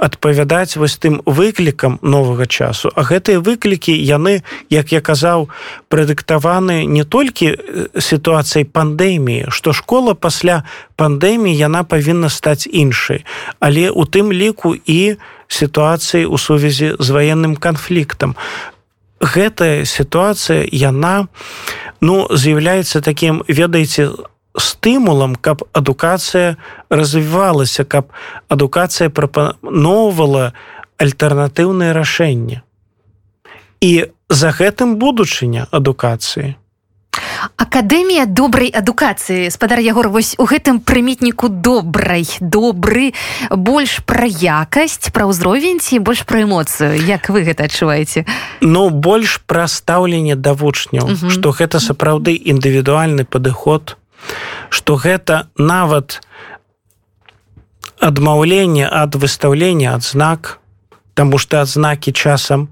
адпавядаць 0.02 0.76
вось 0.76 0.98
тым 0.98 1.22
выклікам 1.26 1.98
новага 2.02 2.46
часу. 2.46 2.90
А 2.98 3.06
гэтыя 3.06 3.38
выклікі 3.38 3.94
яны 3.94 4.42
як 4.68 4.90
я 4.90 5.00
казаў 5.00 5.46
прадыктаваны 5.86 6.82
не 6.90 7.06
толькі 7.06 7.54
сітуацыяй 7.94 8.66
пандэміі 8.66 9.54
што 9.54 9.70
школа 9.72 10.18
пасля 10.18 10.66
пандэміі 10.98 11.54
яна 11.54 11.86
павінна 11.86 12.28
стаць 12.28 12.66
іншай. 12.66 13.22
Але 13.60 13.90
у 13.94 14.02
тым 14.04 14.34
ліку 14.34 14.74
і 14.74 15.16
сітуацыі 15.46 16.26
ў 16.26 16.36
сувязі 16.36 16.88
з 16.98 17.08
ваенным 17.14 17.54
канфліктам. 17.54 18.34
Гэтая 19.22 19.86
сітуацыя 19.86 20.66
яна 20.66 21.30
ну 22.02 22.26
з'яўляецца 22.26 22.98
такім 23.06 23.46
ведаеце 23.46 24.10
стымулам 24.58 25.36
каб 25.36 25.64
адукацыя 25.72 26.56
развівалася 26.90 27.84
каб 27.84 28.12
адукацыя 28.48 29.10
прапаноўвала 29.10 30.52
альтэрнатыўнае 31.00 31.92
рашэнне 31.96 32.62
і 33.82 33.92
за 34.28 34.50
гэтым 34.54 34.96
будучыня 34.96 35.66
адукацыі. 35.70 36.56
Акадэмія 37.56 38.26
добрай 38.26 38.70
адукацыі. 38.70 39.50
Спадар 39.50 39.82
ягор 39.82 40.08
вось 40.08 40.38
у 40.38 40.46
гэтым 40.46 40.78
прымітніку 40.78 41.48
добрай. 41.48 42.24
Добры 42.40 43.12
больш 43.50 43.98
пра 44.06 44.26
якасць 44.30 45.10
пра 45.10 45.26
ўзровень 45.26 45.82
ці 45.82 45.98
больш 45.98 46.22
пра 46.22 46.46
эмоцыю? 46.46 46.94
Як 46.94 47.28
вы 47.34 47.42
гэта 47.42 47.66
адчуваеце? 47.66 48.24
Ну 48.62 48.90
больш 48.90 49.42
пра 49.42 49.66
стаўленне 49.66 50.38
да 50.38 50.54
вучняў 50.54 51.16
што 51.34 51.50
гэта 51.50 51.82
сапраўды 51.82 52.38
індывідуальны 52.38 53.26
падыход 53.26 53.98
что 54.70 54.96
гэта 54.96 55.48
нават 55.56 56.20
адмаўленне 58.00 58.88
ад 58.90 59.14
выстаўлення 59.14 59.94
адзнак 59.94 60.58
тому 61.14 61.38
что 61.38 61.60
адзнакі 61.62 62.12
часам 62.12 62.68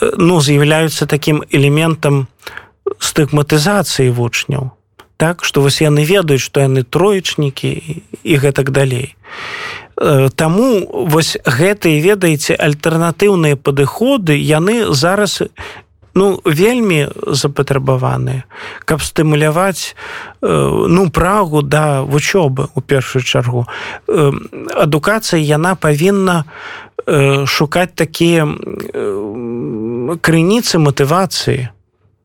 ну 0.00 0.40
з'яўляюцца 0.40 1.06
таким 1.06 1.44
элементам 1.50 2.26
стыгматызацыі 3.00 4.10
вучняў 4.10 4.76
так 5.16 5.44
что 5.44 5.60
вось 5.60 5.80
яны 5.80 6.04
ведаюць 6.04 6.42
что 6.42 6.60
яны 6.60 6.84
троечнікі 6.84 8.02
і 8.22 8.36
гэтак 8.36 8.70
далей. 8.70 9.16
Таму 10.36 10.84
вось 11.08 11.38
гэтыя 11.40 12.00
ведаеце 12.04 12.52
альтэрнатыўныя 12.52 13.56
падыходы 13.56 14.36
яны 14.36 14.92
зараз 14.92 15.42
ну 16.16 16.40
вельмі 16.44 17.12
запатрабаваныя 17.28 18.48
каб 18.88 19.04
стымуляваць 19.04 19.92
э, 19.92 20.48
ну 20.88 21.10
прагу 21.10 21.62
да 21.62 22.02
вучобы 22.02 22.68
у 22.74 22.80
першую 22.80 23.22
чаргу. 23.22 23.66
Э, 24.08 24.32
адукацыя 24.74 25.38
яна 25.38 25.76
павінна 25.76 26.44
э, 27.06 27.44
шукаць 27.46 27.92
такія 27.94 28.48
крыніцы 30.24 30.80
матывацыі 30.80 31.68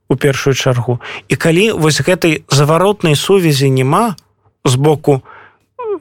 у 0.08 0.16
першую 0.16 0.56
чаргу. 0.56 1.00
І 1.28 1.36
калі 1.36 1.72
вось 1.72 2.02
гэтай 2.02 2.44
заваротнай 2.48 3.16
сувязі 3.16 3.70
няма 3.70 4.16
з 4.66 4.76
боку 4.76 5.22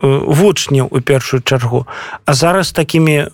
вучняў 0.02 0.88
у 0.90 1.00
першую 1.00 1.42
чаргу 1.42 1.86
а 2.24 2.34
зараз 2.34 2.72
такімі 2.72 3.26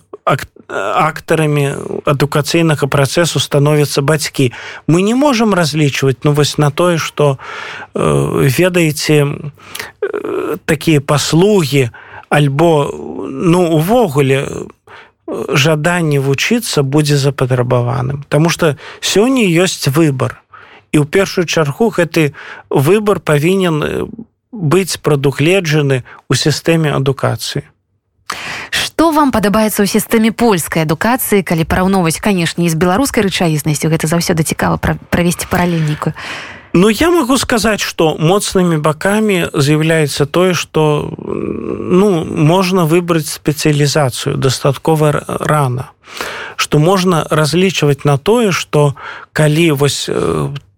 актарамі 0.67 2.03
адукацыйнага 2.05 2.87
працэсу 2.87 3.39
становятся 3.39 4.01
бацькі. 4.01 4.51
Мы 4.87 5.01
не 5.01 5.15
можем 5.15 5.53
разлічваць 5.53 6.23
ну 6.23 6.33
вось 6.33 6.57
на 6.57 6.71
тое 6.71 6.97
что 6.97 7.39
э, 7.95 8.47
ведаеце 8.51 9.23
э, 9.23 10.57
такія 10.65 11.01
паслугі 11.01 11.91
альбо 12.29 12.91
ну 12.91 13.71
увогуле 13.79 14.67
жаданне 15.27 16.19
вучыцца 16.19 16.83
будзе 16.83 17.15
запатрабаваным. 17.15 18.25
Таму 18.27 18.49
что 18.49 18.77
сёння 18.99 19.47
ёсць 19.47 19.87
выбор 19.87 20.43
і 20.91 20.99
ў 20.99 21.05
першую 21.07 21.47
чаргу 21.47 21.95
гэты 21.95 22.35
выбор 22.69 23.19
павінен 23.19 24.11
быць 24.51 24.99
прадугледжаны 24.99 26.03
ў 26.27 26.33
сістэме 26.35 26.91
адукацыі 26.91 27.63
Што 28.97 29.11
вам 29.13 29.29
падабаецца 29.29 29.85
ў 29.85 29.87
сістэме 29.93 30.33
польскай 30.33 30.81
адукацыі 30.81 31.45
калі 31.45 31.69
параўноўваць 31.69 32.17
канешне 32.17 32.65
з 32.65 32.73
беларускай 32.73 33.21
рэчаіснасцю? 33.29 33.93
Гэта 33.93 34.09
заўсёды 34.09 34.41
цікава 34.41 34.81
правесці 34.81 35.45
паралельніку 35.53 36.17
Ну 36.73 36.89
я 36.89 37.13
могу 37.13 37.37
сказаць 37.37 37.85
что 37.85 38.17
моцнымі 38.17 38.81
бакамі 38.81 39.53
з'яўляецца 39.53 40.25
тое 40.25 40.57
что 40.57 41.13
ну 41.13 42.25
можна 42.25 42.89
выбраць 42.89 43.29
спецыялізацыю 43.29 44.33
дастаткова 44.33 45.13
рано 45.45 45.93
что 46.57 46.81
можна 46.81 47.21
разлічваць 47.29 48.01
на 48.01 48.17
тое 48.17 48.49
что 48.49 48.97
калі 49.29 49.77
вось 49.77 50.09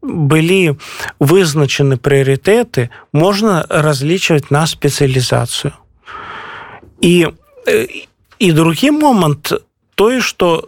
былі 0.03 0.75
вызначаны 1.23 1.95
прыярытэты 1.95 2.91
можна 3.15 3.63
разлічваць 3.69 4.51
на 4.51 4.67
спецыялізацыю. 4.67 5.71
І 6.99 7.31
і 8.39 8.51
другі 8.53 8.91
момант 8.91 9.53
тое 9.95 10.21
что 10.21 10.63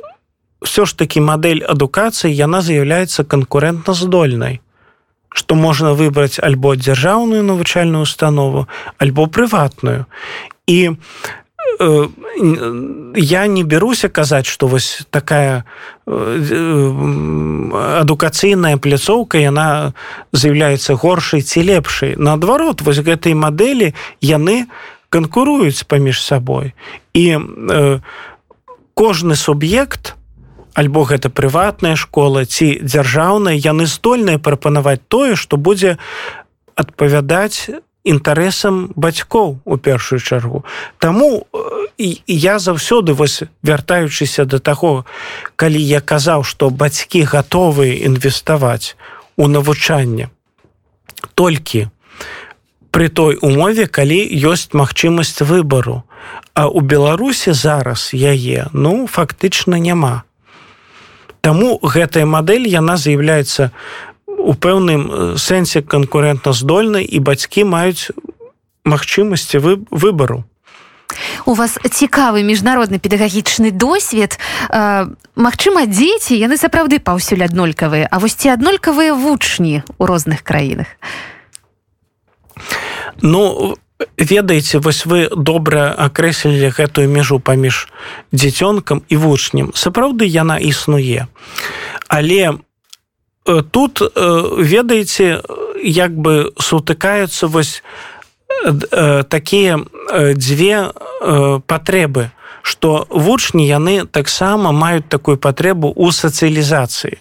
все 0.61 0.85
ж 0.85 0.97
таки 0.97 1.21
мадэль 1.21 1.63
адукацыі 1.63 2.29
яна 2.35 2.61
з'яўляецца 2.61 3.23
канкурентна 3.23 3.93
здольнай 3.93 4.61
что 5.33 5.55
можна 5.55 5.93
выбраць 5.95 6.39
альбо 6.39 6.75
дзяржаўную 6.75 7.43
навучальную 7.43 8.03
установу 8.03 8.67
альбо 8.97 9.27
прыватную 9.27 10.05
і 10.67 10.91
э, 10.91 12.07
я 13.15 13.47
не 13.47 13.63
беруся 13.63 14.09
казаць 14.09 14.45
что 14.45 14.67
вось 14.67 15.07
такая 15.09 15.65
э, 16.05 16.91
адукацыйная 18.03 18.77
пляцоўка 18.77 19.39
яна 19.39 19.93
з'яўляецца 20.33 20.99
горшай 20.99 21.41
ці 21.41 21.63
лепшай 21.63 22.15
наадварот 22.17 22.81
вось 22.81 22.99
гэтай 22.99 23.33
мадэлі 23.33 23.95
яны 24.19 24.67
канкуруюць 25.11 25.83
паміж 25.83 26.23
сабой. 26.23 26.73
І 27.13 27.35
э, 27.35 27.99
кожны 28.95 29.35
суб'ект 29.35 30.15
альбо 30.73 31.03
гэта 31.03 31.27
прыватная 31.29 31.99
школа 31.99 32.47
ці 32.47 32.79
дзяржаўная 32.79 33.59
яны 33.59 33.85
здольныя 33.91 34.39
прапанаваць 34.39 35.03
тое 35.11 35.35
што 35.35 35.59
будзе 35.59 35.99
адпавядаць 36.79 37.69
інтарэсам 38.07 38.95
бацькоў 38.95 39.59
у 39.65 39.77
першую 39.77 40.19
чаргу. 40.23 40.63
Таму 40.97 41.45
і 41.99 42.09
э, 42.15 42.23
я 42.25 42.55
заўсёды 42.57 43.13
вось 43.13 43.43
вяртаючыся 43.67 44.45
да 44.45 44.63
таго 44.63 45.05
калі 45.55 45.81
я 45.83 45.99
казаў 45.99 46.47
што 46.47 46.71
бацькі 46.71 47.27
гатовыя 47.27 47.99
інвеставаць 48.07 48.95
у 49.35 49.51
навучанне 49.51 50.31
толькі 51.35 51.91
при 52.91 53.07
той 53.09 53.39
умове 53.41 53.87
калі 53.87 54.19
ёсць 54.45 54.75
магчымасць 54.75 55.41
выбару. 55.41 56.03
А 56.53 56.67
у 56.67 56.81
беларусі 56.81 57.55
зараз 57.55 58.11
яе 58.13 58.67
ну 58.73 59.07
фактычна 59.07 59.79
няма. 59.79 60.23
Таму 61.41 61.79
гэтая 61.81 62.27
мадэль 62.27 62.67
яна 62.67 62.99
з'яўляецца 62.99 63.71
у 64.27 64.53
пэўным 64.53 65.01
э, 65.07 65.37
сэнсе 65.37 65.81
канкурентна 65.81 66.53
здольнай 66.53 67.07
і 67.07 67.19
бацькі 67.19 67.63
маюць 67.63 68.11
магчымасці 68.85 69.57
вы 69.57 69.79
выбару. 69.89 70.43
У 71.45 71.53
вас 71.53 71.75
цікавы 71.79 72.43
міжнародны 72.43 72.99
педагагічны 72.99 73.71
досвед. 73.71 74.39
Магчыма 75.35 75.83
дзеці 75.87 76.39
яны 76.39 76.55
сапраўды 76.55 76.99
паўсюль 77.03 77.43
аднолькавыя 77.43 78.07
А 78.07 78.19
вось 78.19 78.35
ці 78.39 78.55
аднолькавыя 78.55 79.11
вучні 79.15 79.83
ў 79.99 80.03
розных 80.07 80.43
краінах 80.43 80.87
Ну 83.21 83.75
ведаеце 84.17 84.79
вось 84.79 85.05
вы 85.05 85.29
добра 85.29 85.93
акрэслілі 85.93 86.73
гэтую 86.73 87.07
межу 87.09 87.39
паміж 87.39 87.87
дзіцёнкам 88.33 89.03
і 89.09 89.15
вучнем. 89.15 89.71
Сапраўды 89.75 90.25
яна 90.25 90.57
існуе. 90.57 91.27
Але 92.07 92.57
тут 93.71 94.01
ведаеце 94.57 95.41
як 95.83 96.11
бы 96.17 96.53
сутыкаюцца 96.57 97.47
вось 97.47 97.83
э, 98.65 99.23
такія 99.23 99.79
э, 100.09 100.33
дзве 100.33 100.91
э, 100.91 101.59
патрэбы 101.65 102.31
што 102.61 103.07
вучні 103.09 103.65
яны 103.65 104.05
таксама 104.05 104.71
маюць 104.71 105.09
такую 105.09 105.37
патрэбу 105.37 105.89
ў 105.89 106.13
сацыялізацыі 106.13 107.17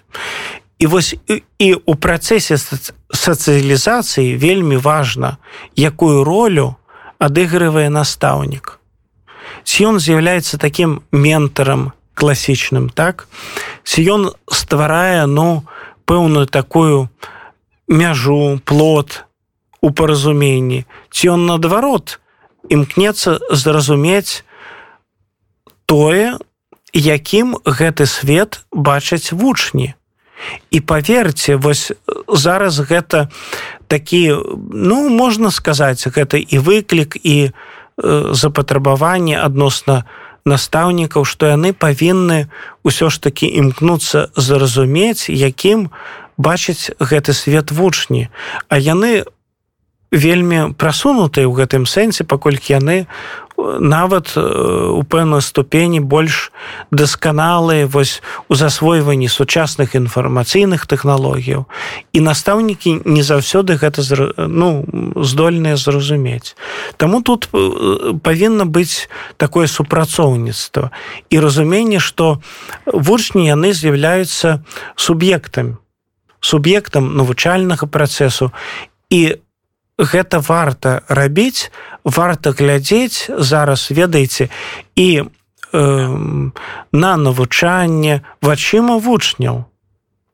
і 0.80 0.86
вось 0.86 1.14
і 1.58 1.68
у 1.84 1.94
працэсе 1.94 2.56
сацыялізацыі 2.56 4.36
вельмі 4.40 4.80
важна 4.80 5.36
якую 5.76 6.24
ролю 6.24 6.80
адыгрывае 7.20 7.92
настаўнік. 7.92 8.80
Ці 9.68 9.92
ён 9.92 10.00
з'яўляецца 10.00 10.56
таким 10.56 11.04
ментарам 11.12 11.92
класічным 12.16 12.88
так? 12.88 13.28
Ці 13.84 14.00
ён 14.08 14.32
стварае 14.48 15.28
ну 15.28 15.68
пэўную 16.08 16.48
такую 16.48 17.12
мяжу 17.84 18.56
плод 18.64 19.28
у 19.84 19.92
паразуменні. 19.92 20.88
Ці 21.12 21.36
ён 21.36 21.44
наадварот 21.44 22.16
імкнецца 22.72 23.36
зразумець 23.52 24.48
тое 25.84 26.40
якім 26.96 27.60
гэты 27.68 28.08
свет 28.08 28.64
бачаць 28.72 29.36
вучні 29.36 29.99
і 30.70 30.80
паверце 30.80 31.56
вось 31.56 31.92
зараз 32.28 32.80
гэта 32.80 33.28
такі 33.88 34.36
ну 34.72 35.08
можна 35.08 35.50
сказаць 35.50 36.06
гэта 36.08 36.38
і 36.38 36.56
выклік 36.58 37.16
і 37.22 37.50
Э, 38.02 38.32
запатрабаванне 38.32 39.36
адносна 39.36 40.04
настаўнікаў 40.48 41.26
што 41.28 41.52
яны 41.52 41.76
павінны 41.76 42.48
ўсё 42.80 43.12
ж 43.12 43.20
такі 43.20 43.44
імкнуцца 43.60 44.32
зразумець 44.40 45.28
якім 45.28 45.92
бачыць 46.40 46.96
гэты 46.96 47.36
свет 47.36 47.76
вучні 47.76 48.32
а 48.72 48.80
яны 48.80 49.28
вельмі 50.08 50.72
прасунутыя 50.80 51.44
ў 51.44 51.52
гэтым 51.60 51.84
сэнсе 51.84 52.24
паколькі 52.24 52.80
яны 52.80 53.04
нават 53.80 54.32
э, 54.36 54.40
у 54.40 55.02
пэўнай 55.02 55.40
ступені 55.40 56.00
больш 56.00 56.52
дасканалыя 56.90 57.86
вось 57.86 58.22
у 58.48 58.54
засвойванні 58.54 59.28
сучасных 59.28 59.96
інфармацыйных 59.96 60.86
тэхналогіяў. 60.86 61.66
І 62.12 62.18
настаўнікі 62.20 63.02
не 63.04 63.22
заўсёды 63.22 63.76
гэта 63.76 64.02
ну 64.48 64.84
здольныя 65.16 65.76
зразумець. 65.76 66.56
Таму 66.96 67.22
тут 67.22 67.48
э, 67.52 68.18
павінна 68.22 68.64
быць 68.64 69.08
такое 69.36 69.66
супрацоўніцтва 69.66 70.90
і 71.30 71.36
разуменне 71.40 72.00
што 72.00 72.40
вучні 72.86 73.46
яны 73.46 73.72
з'яўляюцца 73.72 74.64
суб'ектамі 74.96 75.76
суб'ектам 76.40 77.16
навучальнага 77.16 77.86
працэсу. 77.86 78.50
І 79.10 79.36
гэта 80.00 80.40
варта 80.40 81.02
рабіць 81.08 81.70
варта 82.04 82.52
глядзець 82.56 83.28
зараз 83.28 83.90
ведаеце 83.90 84.48
і 84.96 85.08
э, 85.20 85.26
на 86.92 87.12
навучанне 87.16 88.22
вачыма 88.40 88.96
вучняў 88.98 89.64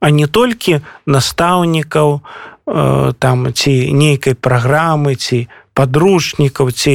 а 0.00 0.10
не 0.10 0.26
толькі 0.26 0.80
настаўнікаў 1.06 2.20
э, 2.20 3.12
там 3.18 3.52
ці 3.52 3.74
нейкай 3.92 4.34
праграмы 4.34 5.18
ці 5.18 5.48
падручнікаў 5.74 6.70
ці 6.70 6.94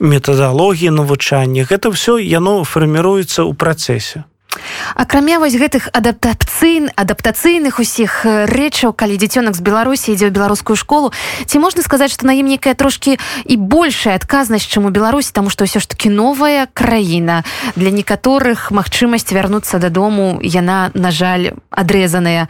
метадалогіі 0.00 0.90
навучання. 0.90 1.64
Гэта 1.64 1.88
ўсё 1.88 2.20
яно 2.20 2.64
фарміруецца 2.68 3.48
ў 3.48 3.52
працэсе 3.56 4.28
акрамя 4.94 5.38
вось 5.38 5.56
гэтых 5.56 5.88
адаптацыйн 5.92 6.90
адаптацыйных 6.96 7.78
усіх 7.78 8.24
рэчаў 8.24 8.92
калі 8.92 9.18
дзіцёнак 9.18 9.54
з 9.56 9.62
беларусі 9.62 10.12
ідзе 10.14 10.28
ў 10.28 10.34
беларускую 10.34 10.76
школу 10.76 11.12
ці 11.46 11.56
можна 11.58 11.82
сказаць 11.82 12.12
што 12.14 12.26
на 12.26 12.34
ім 12.34 12.46
некая 12.46 12.74
трошки 12.74 13.18
і 13.44 13.54
большая 13.56 14.16
адказнасць 14.16 14.66
чым 14.66 14.86
у 14.86 14.94
беларусі 14.94 15.32
таму 15.34 15.50
што 15.50 15.64
ўсё 15.66 15.80
ж 15.80 15.88
таки 15.88 16.08
новая 16.08 16.66
краіна. 16.72 17.44
Для 17.76 17.90
некаторых 17.90 18.70
магчымасць 18.70 19.30
вярнуцца 19.34 19.78
дадому 19.78 20.38
яна 20.40 20.90
на 20.94 21.10
жаль 21.10 21.58
адрэзаная. 21.70 22.48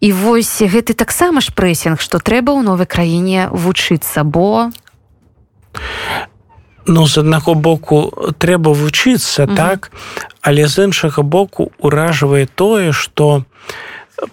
І 0.00 0.08
вось 0.12 0.62
гэты 0.62 0.94
таксама 0.94 1.40
ж 1.40 1.52
прэсінг 1.52 2.00
што 2.00 2.18
трэба 2.18 2.52
ў 2.52 2.62
новай 2.62 2.86
краіне 2.86 3.48
вучыцца 3.50 4.22
бо 4.24 4.70
ну 6.86 7.06
з 7.06 7.18
аднаго 7.18 7.54
боку 7.54 8.12
трэба 8.38 8.72
вучыцца 8.72 9.44
mm 9.44 9.50
-hmm. 9.50 9.56
так 9.56 9.92
але 10.40 10.68
з 10.68 10.84
іншага 10.84 11.22
боку 11.22 11.70
уражвае 11.78 12.46
тое 12.54 12.92
што 12.92 13.44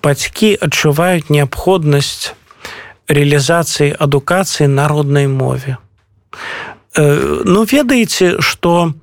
бацькі 0.04 0.58
адчуваюць 0.62 1.30
неабходнасць 1.30 2.34
реалізацыі 3.08 3.96
адукацыі 4.00 4.68
народнай 4.68 5.28
мове 5.28 5.78
ну 7.46 7.64
ведаеце 7.64 8.38
что 8.40 8.94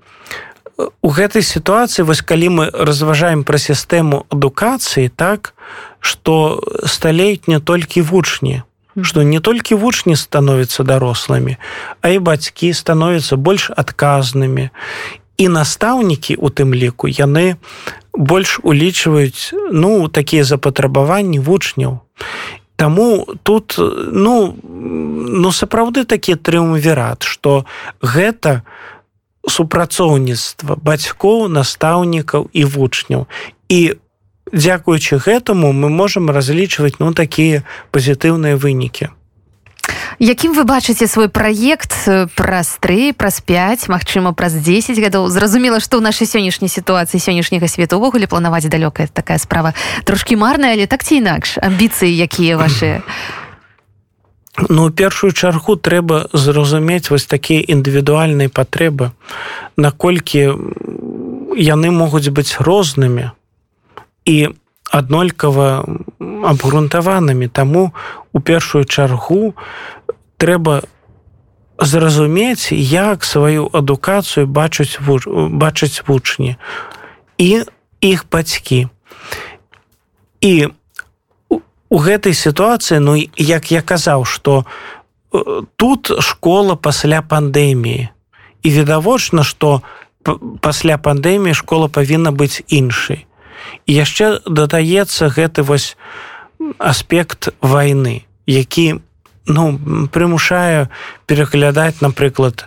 у 1.03 1.11
гэтай 1.11 1.43
сітуацыі 1.43 2.05
вось 2.05 2.23
калі 2.23 2.49
мы 2.49 2.71
разважаем 2.73 3.45
пра 3.45 3.59
сістэму 3.59 4.25
адукацыі 4.31 5.09
так 5.09 5.55
что 6.01 6.63
сталеюць 6.87 7.49
не 7.49 7.61
толькі 7.61 8.03
вучні 8.03 8.63
что 9.05 9.23
не 9.23 9.41
толькі 9.41 9.75
вучні 9.75 10.17
становятся 10.17 10.83
дарослымі 10.83 11.57
а 12.01 12.09
і 12.09 12.19
бацькі 12.19 12.73
становятся 12.73 13.37
больш 13.37 13.71
адказнымі 13.77 14.71
і 15.37 15.49
настаўнікі 15.49 16.37
у 16.37 16.49
тым 16.51 16.75
ліку 16.75 17.09
яны 17.09 17.57
больш 18.15 18.61
улічваюць 18.63 19.55
ну 19.73 20.09
такія 20.09 20.45
запатрабаванні 20.45 21.39
вучняў 21.39 22.01
Таму 22.81 23.29
тут 23.43 23.77
ну 24.13 24.57
ну 24.65 25.53
сапраўды 25.53 26.05
такі 26.09 26.35
трыумверат 26.35 27.29
что 27.29 27.67
гэта 28.01 28.65
супрацоўніцтва 29.45 30.77
бацькоў 30.81 31.49
настаўнікаў 31.49 32.49
і 32.53 32.65
вучняў. 32.65 33.27
І 33.69 33.93
у 33.93 34.10
дзякуючы 34.53 35.19
гэтаму 35.19 35.73
мы 35.73 35.89
можемм 35.89 36.31
разлічваць 36.31 36.99
ну 36.99 37.15
такія 37.15 37.63
пазітыўныя 37.91 38.57
вынікі. 38.57 39.11
Якім 40.21 40.53
вы 40.53 40.65
бачыце 40.69 41.07
свой 41.09 41.29
праект 41.33 41.97
праз 42.37 42.77
тры 42.81 43.17
праз 43.17 43.41
5 43.41 43.89
Мачыма 43.89 44.33
праз 44.37 44.53
10 44.53 45.01
гадоў? 45.01 45.33
Зразумела 45.33 45.81
што 45.81 45.97
ў 45.97 46.05
нашай 46.05 46.29
сённяшняй 46.29 46.69
сітуацыі 46.69 47.17
сённяшняга 47.17 47.65
свету 47.69 47.97
увогуле 47.97 48.29
планаваць 48.29 48.69
далёкая 48.69 49.09
такая 49.09 49.39
справа. 49.39 49.73
Трошки 50.05 50.37
марная 50.37 50.77
але 50.77 50.87
так 50.87 51.05
ці 51.05 51.25
інакш 51.25 51.57
амбіцыі 51.57 52.13
якія 52.13 52.61
ваши 52.61 53.01
Ну 54.69 54.91
першую 54.91 55.33
чаргу 55.33 55.77
трэба 55.81 56.29
зразумець 56.37 57.09
вось 57.09 57.25
такія 57.25 57.65
індывідуальныя 57.65 58.53
патрэбы 58.53 59.17
наколькі 59.81 60.53
яны 61.57 61.89
могуць 61.91 62.29
быць 62.29 62.61
рознымі 62.61 63.33
і 64.31 64.55
аднолькава 64.91 65.85
абгрунтаванымі. 66.21 67.49
Таму 67.49 67.91
у 68.33 68.41
першую 68.41 68.85
чаргу 68.85 69.55
трэба 70.39 70.83
зразумець 71.79 72.71
як 72.73 73.25
сваю 73.25 73.71
адукацыю 73.73 74.47
бачыць 74.47 74.99
бачыць 75.03 76.03
вучні 76.07 76.57
і 77.39 77.65
іх 78.01 78.27
бацькі. 78.31 78.89
І 80.41 80.69
у 81.91 81.99
гэтай 81.99 82.35
сітуацыі 82.35 82.99
ну 83.03 83.17
як 83.37 83.73
я 83.73 83.83
казаў 83.83 84.25
что 84.25 84.67
э, 85.33 85.63
тут 85.77 86.11
школа 86.21 86.77
пасля 86.77 87.23
пандэміі. 87.23 88.09
І 88.63 88.69
відавочна 88.71 89.45
что 89.45 89.83
пасля 90.61 90.99
пандэміі 90.99 91.55
школа 91.55 91.89
павінна 91.89 92.31
быць 92.31 92.63
іншай 92.69 93.27
і 93.87 93.93
яшчэ 93.95 94.41
дадаецца 94.47 95.29
гэты 95.29 95.63
вось 95.63 95.97
аспект 96.79 97.53
войны 97.61 98.25
які 98.47 99.01
ну 99.47 99.79
прымушае 100.13 100.89
пераглядаць 101.27 102.01
напрыклад 102.01 102.67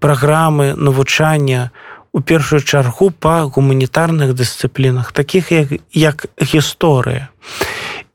праграмы 0.00 0.74
навучання 0.76 1.70
у 2.12 2.20
першую 2.20 2.60
чаргу 2.60 3.10
па 3.10 3.42
гуманітарных 3.44 4.34
дысцыплінах 4.38 5.12
таких 5.12 5.50
як 5.52 5.68
як 5.92 6.26
гісторыя. 6.38 7.28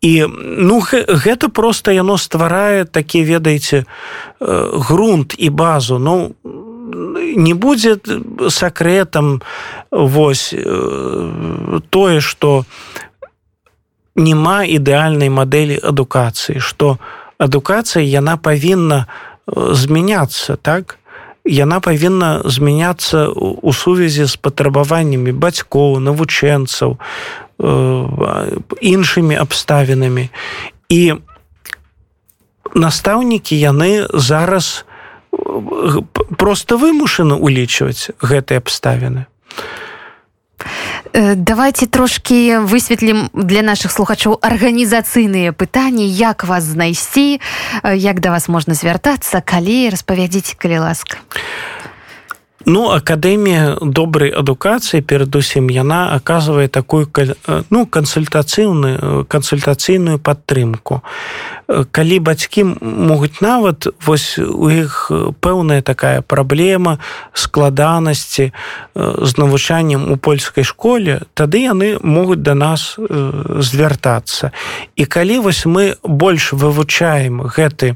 І 0.01 0.25
ну 0.31 0.79
гэта 0.79 1.49
просто 1.49 1.91
яно 1.91 2.17
стварае 2.17 2.85
такі 2.85 3.23
ведаеце 3.23 3.83
грунт 4.39 5.35
і 5.37 5.49
базу. 5.49 5.99
Ну 5.99 6.31
не 7.35 7.53
будзе 7.53 7.97
сакрэтам 8.49 9.41
вось 9.91 10.53
э, 10.53 11.79
тое 11.89 12.19
что 12.19 12.65
няма 14.15 14.65
ідэальнай 14.65 15.29
мадэлі 15.29 15.79
адукацыі 15.79 16.59
что 16.59 16.97
адукацыя 17.37 18.03
яна 18.03 18.37
павінна 18.37 19.05
э, 19.05 19.73
змяняцца 19.73 20.57
так? 20.57 20.97
Яна 21.45 21.79
павінна 21.79 22.41
змяняцца 22.45 23.29
у 23.31 23.73
сувязі 23.73 24.25
з 24.25 24.35
патрабаваннямі 24.35 25.31
бацькоў 25.31 25.99
навучэнцаў 26.03 26.97
э, 26.97 28.59
іншымі 28.81 29.35
абставінамі 29.39 30.29
і 30.89 31.01
настаўнікі 32.75 33.55
яны 33.55 34.05
зараз 34.13 34.85
просто 36.37 36.77
вымушаны 36.77 37.35
улічваць 37.35 38.11
гэтыя 38.21 38.59
абставіны? 38.59 39.25
Э, 41.13 41.35
давайте 41.35 41.87
трошки 41.87 42.59
высветлім 42.59 43.29
для 43.33 43.61
наших 43.61 43.91
слухачоў 43.91 44.37
арганізацыйныя 44.41 45.53
пытанні 45.53 46.05
як 46.05 46.43
вас 46.43 46.63
знайсці 46.63 47.39
э, 47.83 47.95
як 47.95 48.19
да 48.19 48.29
вас 48.29 48.49
можна 48.49 48.73
звяртацца 48.73 49.41
калі 49.41 49.89
распавядзіце 49.89 50.53
калі 50.57 50.79
ласка 50.79 51.17
Ну 52.65 52.89
акадэмія 52.91 53.79
добрай 53.81 54.33
адукацыі 54.35 54.99
перадусім 55.01 55.71
яна 55.71 56.11
аказвае 56.11 56.67
такую 56.67 57.07
ну 57.69 57.85
кансультацыйную 57.87 59.25
кансультацыйную 59.31 60.19
падтрымку. 60.19 60.99
Калі 61.67 62.19
бацькі 62.19 62.63
могуць 62.81 63.39
нават 63.39 63.87
вось 64.03 64.35
у 64.39 64.67
іх 64.67 65.11
пэўная 65.39 65.81
такая 65.81 66.21
праблема 66.21 66.99
складанасці 67.33 68.51
з 68.95 69.31
навучаннем 69.37 70.11
у 70.11 70.17
польскай 70.17 70.67
школе 70.67 71.23
тады 71.33 71.63
яны 71.63 71.95
могуць 72.03 72.43
да 72.43 72.59
нас 72.59 72.99
звяртацца. 72.99 74.51
І 74.99 75.05
калі 75.05 75.47
вось 75.47 75.63
мы 75.65 75.95
больш 76.03 76.51
вывучаем 76.51 77.39
гэты 77.47 77.95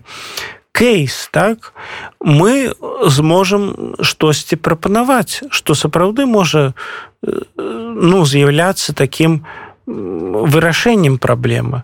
кейс 0.74 1.30
так 1.32 1.74
мы 2.20 2.74
зможам 3.08 3.96
штосьці 4.02 4.58
прапанаваць 4.58 5.46
што 5.50 5.78
сапраўды 5.78 6.26
можа 6.26 6.74
ну 7.22 8.26
з'яўляцца 8.26 8.94
таким 8.94 9.46
вырашэннем 9.86 11.18
праблемы. 11.18 11.84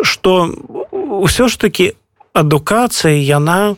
Что 0.00 0.50
ўсё 0.90 1.48
ж 1.48 1.58
таки 1.58 1.94
адукацыя 2.32 3.18
яна 3.18 3.76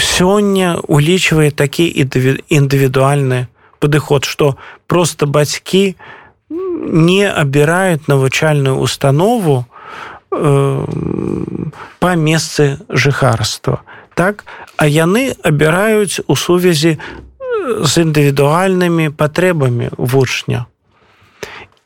сёння 0.00 0.80
улічвае 0.88 1.50
такі 1.50 1.86
індывідуальны 2.48 3.46
падыход 3.78 4.24
что 4.24 4.56
просто 4.86 5.26
бацькі 5.26 5.94
не 6.48 7.28
абіраюць 7.28 8.08
навучальную 8.08 8.78
установу 8.78 9.66
па 11.98 12.14
месцы 12.14 12.78
жыхарства. 12.88 13.82
Так? 14.14 14.44
А 14.76 14.86
яны 14.86 15.32
абіраюць 15.42 16.20
у 16.26 16.36
сувязі 16.36 16.98
з 17.82 17.92
індывідуальнымі 18.02 19.10
патрэбамі 19.10 19.90
вучня. 19.98 20.66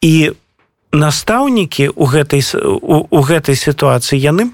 І 0.01 0.33
настаўнікі 0.93 1.89
у 1.95 2.05
гэтай 2.05 2.43
у, 2.55 3.21
гэтай 3.23 3.57
сітуацыі 3.57 4.19
яны 4.19 4.51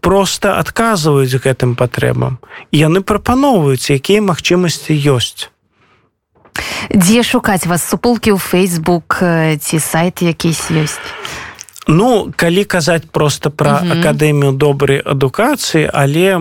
просто 0.00 0.56
адказваюць 0.56 1.42
гэтым 1.42 1.74
патрэбам. 1.74 2.38
Яны 2.72 3.02
прапаноўваюць 3.02 3.90
якія 3.90 4.22
магчымасці 4.22 4.94
ёсць. 4.94 5.50
Дзе 6.94 7.22
шукаць 7.22 7.66
вас? 7.66 7.84
Суполкі 7.84 8.34
ў 8.34 8.38
фейсбук 8.38 9.22
ці 9.60 9.76
сайт 9.78 10.22
якісь 10.22 10.70
ёсць 10.70 10.98
Ну 11.88 12.28
калі 12.36 12.64
казаць 12.68 13.08
просто 13.08 13.48
пра 13.50 13.80
акадэмію 13.80 14.52
добрай 14.52 15.00
адукацыі 15.00 15.88
але 15.88 16.36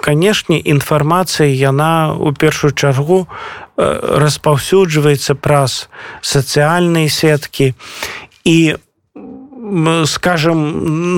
канешне 0.00 0.56
інфармацыя 0.56 1.52
яна 1.52 2.16
у 2.16 2.32
першую 2.32 2.72
чаргу 2.72 3.28
распаўсюджваецца 3.76 5.36
праз 5.36 5.92
сацыяльныя 6.24 7.12
сеткі. 7.12 7.76
І 8.48 8.80
скажем 10.08 10.64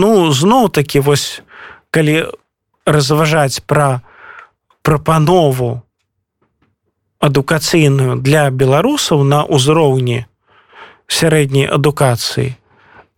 ну 0.03 0.35
зноў 0.35 0.67
такі 0.75 1.07
вось 1.07 1.47
калі 1.95 2.35
разважаць 2.91 3.63
пра 3.63 4.03
прапанову 4.83 5.87
адукацыйную 7.23 8.19
для 8.19 8.51
беларусаў 8.51 9.23
на 9.23 9.47
ўзроўні 9.47 10.27
сярэдняй 11.07 11.71
адукацыі 11.71 12.59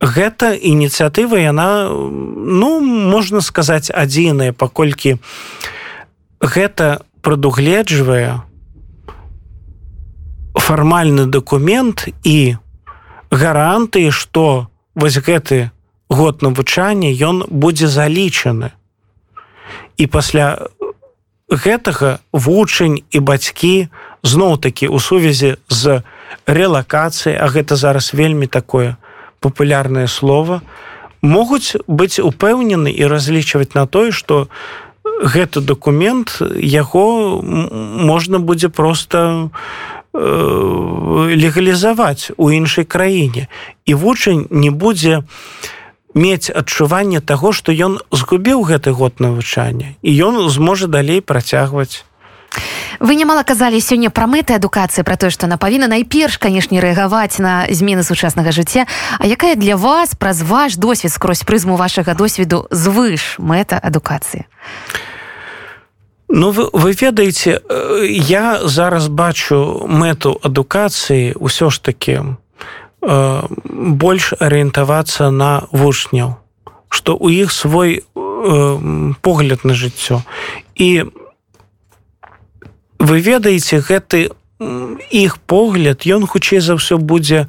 гэта 0.01 0.53
ініцыятыва 0.55 1.41
яна 1.41 1.89
ну 1.91 2.81
можна 2.81 3.41
сказаць 3.41 3.91
адзіная 3.91 4.53
паколькі 4.53 5.17
гэта 6.41 7.01
прадугледжвае 7.23 8.43
фармальны 10.67 11.27
дакумент 11.27 12.09
і 12.25 12.57
гарантыі 13.31 14.11
што 14.11 14.69
вось 14.95 15.19
гэты 15.19 15.71
год 16.09 16.43
навучання 16.43 17.11
ён 17.11 17.45
будзе 17.51 17.89
залічаны. 17.89 18.71
І 19.97 20.07
пасля 20.07 20.69
гэтага 21.51 22.19
вучань 22.33 23.03
і 23.11 23.19
бацькі 23.21 23.89
зноў-такі 24.23 24.89
у 24.89 24.99
сувязі 24.99 25.57
з 25.69 26.03
рэлакацыяй 26.47 27.39
а 27.39 27.47
гэта 27.47 27.77
зараз 27.77 28.15
вельмі 28.15 28.47
такое 28.47 28.97
папулярнае 29.41 30.09
слово 30.09 30.63
могуць 31.23 31.77
быць 31.87 32.21
упэўнены 32.21 32.93
і 32.93 33.07
разлічваць 33.07 33.75
на 33.75 33.87
тое 33.87 34.13
что 34.13 34.49
гэты 35.05 35.61
документ 35.61 36.43
яго 36.61 37.41
можна 37.43 38.39
будзе 38.39 38.69
просто 38.69 39.51
э, 40.13 41.33
легалізаваць 41.35 42.31
у 42.37 42.51
іншай 42.51 42.85
краіне. 42.85 43.49
І 43.87 43.95
вучань 43.95 44.47
не 44.51 44.71
будзе 44.71 45.23
мець 46.15 46.51
адчуванне 46.51 47.21
таго 47.21 47.53
што 47.53 47.73
ён 47.73 48.01
згубіў 48.11 48.65
гэты 48.65 48.91
год 48.91 49.21
навучання 49.21 49.95
і 50.03 50.11
ён 50.17 50.49
зможа 50.49 50.87
далей 50.89 51.21
працягваць 51.21 52.05
вы 53.01 53.15
немало 53.15 53.43
казалі 53.43 53.81
сёння 53.81 54.11
пра 54.11 54.27
мэты 54.27 54.55
адукацыі 54.57 55.05
пра 55.05 55.17
тое 55.17 55.31
што 55.31 55.47
на 55.47 55.57
павінна 55.59 55.89
найперш 55.89 56.39
канешне 56.39 56.81
рэагаваць 56.81 57.39
на 57.39 57.67
змены 57.71 58.03
сучаснага 58.03 58.53
жыцця. 58.53 58.87
А 59.19 59.27
якая 59.27 59.55
для 59.55 59.77
вас 59.77 60.15
праз 60.15 60.43
ваш 60.43 60.77
досвед 60.77 61.13
скрозь 61.13 61.43
прызму 61.43 61.77
вашага 61.77 62.15
досведу 62.15 62.67
звыш 62.71 63.37
мэта 63.39 63.79
адукацыі? 63.79 64.47
Ну 66.29 66.51
вы, 66.51 66.71
вы 66.73 66.93
ведаеце 66.93 67.61
я 68.09 68.61
зараз 68.65 69.09
бачу 69.09 69.87
мэту 69.87 70.39
адукацыі 70.43 71.39
ўсё 71.39 71.71
ж 71.71 71.79
таки 71.79 72.19
э, 73.03 73.43
больш 73.71 74.35
арыентавацца 74.39 75.31
на 75.31 75.69
вучняў 75.71 76.43
што 76.89 77.17
у 77.17 77.29
іх 77.29 77.53
свой 77.53 78.01
э, 78.01 79.13
погляд 79.21 79.65
на 79.65 79.75
жыццё. 79.75 80.23
І 80.75 81.05
у 81.05 81.26
вы 82.99 83.21
ведаеце 83.21 83.81
гэты 83.81 84.31
іх 85.11 85.39
погляд 85.45 86.07
ён 86.09 86.25
хутчэй 86.27 86.61
за 86.65 86.81
ўсё 86.81 86.97
будзе 86.97 87.49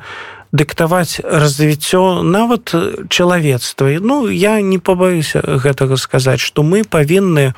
дыктаваць 0.52 1.20
развіццё 1.24 2.24
нават 2.24 2.72
чалавецтва. 3.10 4.00
Ну 4.00 4.28
я 4.28 4.62
не 4.62 4.80
пабаюся 4.80 5.40
гэтага 5.40 5.98
сказаць 5.98 6.40
што 6.40 6.64
мы 6.64 6.84
павінны 6.84 7.52
э, 7.52 7.54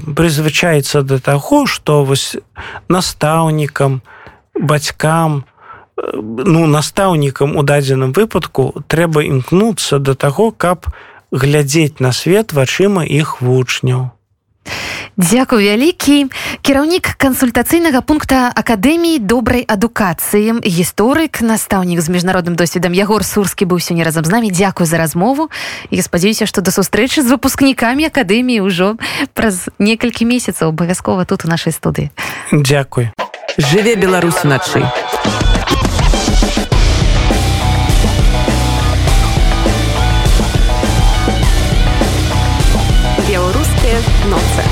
прызвычаецца 0.00 1.02
да 1.02 1.18
таго 1.18 1.66
што 1.66 2.04
вось 2.04 2.36
настаўнікам 2.88 4.00
бацькам 4.56 5.44
э, 5.96 6.20
ну 6.20 6.66
настаўнікам 6.66 7.56
у 7.56 7.62
дадзеным 7.62 8.12
выпадку 8.12 8.84
трэба 8.88 9.24
імкнуцца 9.24 9.98
да 9.98 10.14
таго 10.14 10.52
каб 10.52 10.88
глядзець 11.32 12.00
на 12.00 12.12
свет 12.12 12.52
вачыма 12.52 13.04
іх 13.04 13.40
вучняў 13.40 14.12
Дзякуй 15.18 15.66
вялікі. 15.66 16.30
Кіраўнік 16.62 17.18
кансультацыйнага 17.18 18.06
пункта 18.06 18.54
акадэміі 18.54 19.18
добрай 19.18 19.66
адукацыі. 19.66 20.62
Гісторык 20.62 21.42
настаўнік 21.42 21.98
з 21.98 22.06
міжнародным 22.06 22.54
досведам. 22.54 22.94
Ягор 22.94 23.26
сурскі 23.26 23.66
быў 23.66 23.82
сёння 23.82 24.06
разам 24.06 24.22
з 24.22 24.30
намі. 24.30 24.54
Дзякую 24.54 24.86
за 24.86 24.94
размову. 24.94 25.50
І 25.90 25.98
спадзяюся 26.06 26.46
што 26.46 26.62
да 26.62 26.70
сустрэчы 26.70 27.26
з 27.26 27.34
выпускнікамі 27.34 28.06
акадэміі 28.06 28.62
ўжо 28.62 28.94
праз 29.34 29.66
некалькі 29.82 30.22
месяцаў. 30.22 30.70
Абавязкова 30.70 31.26
тут 31.26 31.42
у 31.44 31.50
нашай 31.50 31.74
студыі. 31.74 32.14
Дзякуй. 32.54 33.10
Жыве 33.58 33.98
беларус 33.98 34.46
начай. 34.46 34.86
беларускія 43.28 43.98
ноцы 44.30 44.67